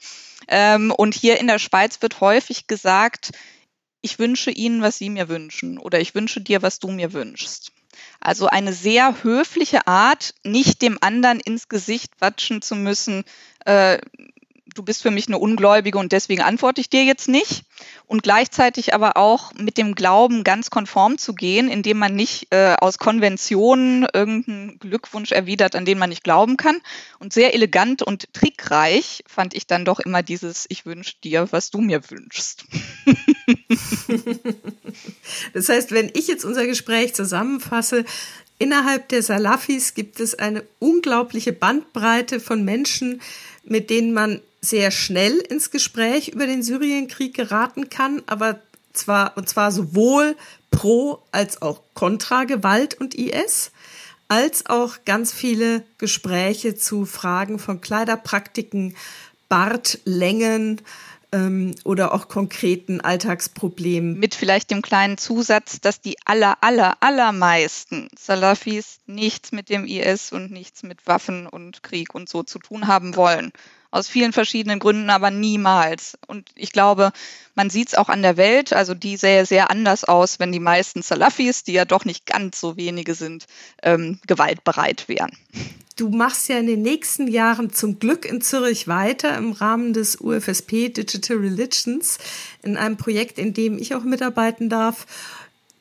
Ähm, 0.47 0.91
und 0.91 1.13
hier 1.13 1.39
in 1.39 1.47
der 1.47 1.60
Schweiz 1.60 2.01
wird 2.01 2.21
häufig 2.21 2.67
gesagt, 2.67 3.31
ich 4.01 4.17
wünsche 4.17 4.49
Ihnen, 4.49 4.81
was 4.81 4.97
Sie 4.97 5.10
mir 5.10 5.29
wünschen 5.29 5.77
oder 5.77 5.99
ich 5.99 6.15
wünsche 6.15 6.41
dir, 6.41 6.63
was 6.63 6.79
du 6.79 6.89
mir 6.89 7.13
wünschst. 7.13 7.71
Also 8.19 8.47
eine 8.47 8.73
sehr 8.73 9.23
höfliche 9.23 9.88
Art, 9.88 10.34
nicht 10.43 10.81
dem 10.81 10.97
anderen 11.01 11.39
ins 11.39 11.69
Gesicht 11.69 12.19
watschen 12.19 12.62
zu 12.62 12.75
müssen, 12.75 13.23
äh, 13.65 13.99
du 14.73 14.84
bist 14.84 15.01
für 15.01 15.12
mich 15.12 15.27
eine 15.27 15.38
Ungläubige 15.38 15.97
und 15.97 16.12
deswegen 16.12 16.41
antworte 16.41 16.81
ich 16.81 16.89
dir 16.89 17.03
jetzt 17.03 17.27
nicht. 17.27 17.63
Und 18.05 18.23
gleichzeitig 18.23 18.93
aber 18.93 19.17
auch 19.17 19.53
mit 19.53 19.77
dem 19.77 19.95
Glauben 19.95 20.43
ganz 20.43 20.69
konform 20.69 21.17
zu 21.17 21.34
gehen, 21.34 21.69
indem 21.69 21.97
man 21.97 22.15
nicht 22.15 22.47
äh, 22.51 22.75
aus 22.79 22.97
Konventionen 22.97 24.05
irgendeinen 24.13 24.79
Glückwunsch 24.79 25.31
erwidert, 25.31 25.75
an 25.75 25.86
den 25.86 25.97
man 25.97 26.10
nicht 26.10 26.23
glauben 26.23 26.57
kann. 26.57 26.81
Und 27.19 27.34
sehr 27.34 27.53
elegant 27.53 28.03
und 28.03 28.31
trickreich 28.34 29.23
fand 29.27 29.53
ich 29.53 29.67
dann 29.67 29.86
doch 29.86 29.99
immer 29.99 30.23
dieses 30.23 30.65
Ich 30.69 30.86
wünsche 30.86 31.15
dir, 31.23 31.47
was 31.51 31.71
du 31.71 31.79
mir 31.79 32.01
wünschst. 32.10 32.65
das 35.53 35.69
heißt, 35.69 35.91
wenn 35.91 36.12
ich 36.13 36.27
jetzt 36.27 36.45
unser 36.45 36.65
Gespräch 36.65 37.13
zusammenfasse, 37.13 38.05
Innerhalb 38.62 39.10
der 39.10 39.23
Salafis 39.23 39.95
gibt 39.95 40.19
es 40.19 40.36
eine 40.36 40.63
unglaubliche 40.77 41.51
Bandbreite 41.51 42.39
von 42.39 42.63
Menschen, 42.63 43.19
mit 43.63 43.89
denen 43.89 44.13
man 44.13 44.39
sehr 44.62 44.91
schnell 44.91 45.38
ins 45.38 45.71
Gespräch 45.71 46.30
über 46.30 46.45
den 46.45 46.63
Syrienkrieg 46.63 47.34
geraten 47.34 47.89
kann, 47.89 48.21
aber 48.28 48.60
zwar, 48.93 49.36
und 49.38 49.50
zwar 49.50 49.71
sowohl 49.71 50.36
pro 50.69 51.19
als 51.32 51.62
auch 51.62 51.82
kontra 51.93 52.43
Gewalt 52.43 53.00
und 53.00 53.15
IS, 53.15 53.71
als 54.28 54.67
auch 54.67 55.00
ganz 55.06 55.34
viele 55.34 55.84
Gespräche 55.97 56.76
zu 56.76 57.06
Fragen 57.06 57.60
von 57.60 57.82
Kleiderpraktiken, 57.82 58.95
Bartlängen, 59.50 60.82
ähm, 61.32 61.76
oder 61.84 62.13
auch 62.13 62.28
konkreten 62.28 63.02
Alltagsproblemen. 63.02 64.19
Mit 64.19 64.36
vielleicht 64.36 64.71
dem 64.71 64.82
kleinen 64.82 65.17
Zusatz, 65.17 65.80
dass 65.80 66.02
die 66.02 66.17
aller, 66.26 66.58
aller, 66.62 66.97
allermeisten 67.02 68.10
Salafis 68.17 69.00
nichts 69.06 69.52
mit 69.52 69.69
dem 69.69 69.86
IS 69.86 70.32
und 70.32 70.52
nichts 70.52 70.84
mit 70.84 71.08
Waffen 71.08 71.47
und 71.47 71.84
Krieg 71.84 72.13
und 72.13 72.28
so 72.30 72.43
zu 72.43 72.60
tun 72.60 72.88
haben 72.88 73.15
wollen. 73.15 73.52
Aus 73.91 74.08
vielen 74.08 74.34
verschiedenen 74.34 74.80
Gründen, 74.80 75.10
aber 75.10 75.32
niemals. 75.32 76.17
Und 76.27 76.49
ich 76.56 76.71
glaube, 76.71 77.12
man 77.56 77.69
sieht 77.69 77.89
es 77.89 77.95
auch 77.95 78.10
an 78.10 78.21
der 78.21 78.38
Welt. 78.38 78.73
Also 78.73 78.93
die 78.93 79.17
sähe 79.17 79.45
sehr 79.45 79.69
anders 79.69 80.06
aus, 80.06 80.39
wenn 80.39 80.51
die 80.51 80.60
meisten 80.60 81.01
Salafis, 81.01 81.63
die 81.63 81.73
ja 81.73 81.86
doch 81.86 82.06
nicht 82.06 82.25
ganz 82.25 82.60
so 82.60 82.77
wenige 82.77 83.13
sind, 83.13 83.45
ähm, 83.84 84.19
gewaltbereit 84.25 85.10
wären. 85.10 85.38
Du 85.97 86.10
machst 86.10 86.47
ja 86.47 86.58
in 86.58 86.67
den 86.67 86.82
nächsten 86.82 87.27
Jahren 87.27 87.73
zum 87.73 87.99
Glück 87.99 88.25
in 88.25 88.41
Zürich 88.41 88.88
weiter 88.88 89.38
im 89.38 89.51
Rahmen 89.51 89.93
des 89.93 90.19
UFSP 90.19 90.89
Digital 90.89 91.38
Religions 91.38 92.17
in 92.63 92.77
einem 92.77 92.97
Projekt, 92.97 93.38
in 93.38 93.54
dem 93.54 93.77
ich 93.77 93.93
auch 93.93 94.04
mitarbeiten 94.04 94.69
darf. 94.69 95.06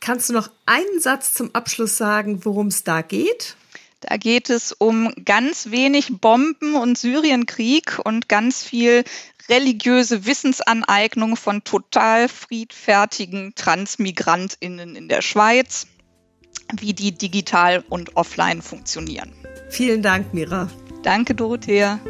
Kannst 0.01 0.29
du 0.29 0.33
noch 0.33 0.51
einen 0.67 1.01
Satz 1.01 1.35
zum 1.35 1.55
Abschluss 1.55 1.97
sagen, 1.97 2.45
worum 2.45 2.67
es 2.67 2.85
da 2.85 3.03
geht? 3.03 3.57
Da 4.01 4.17
geht 4.17 4.51
es 4.51 4.73
um 4.73 5.13
ganz 5.25 5.71
wenig 5.71 6.21
Bomben 6.21 6.75
und 6.75 6.97
Syrienkrieg 6.97 8.01
und 8.03 8.29
ganz 8.29 8.63
viel 8.63 9.05
religiöse 9.49 10.27
Wissensaneignung 10.27 11.37
von 11.37 11.65
total 11.65 12.29
friedfertigen 12.29 13.53
Transmigrantinnen 13.55 14.97
in 14.97 15.09
der 15.09 15.23
Schweiz, 15.23 15.87
wie 16.79 16.95
die 16.95 17.13
digital 17.13 17.85
und 17.89 18.17
offline 18.17 18.63
funktionieren. 18.63 19.33
Vielen 19.69 20.03
Dank, 20.03 20.33
Mira. 20.33 20.71
Danke, 21.03 21.35
Dorothea. 21.35 22.01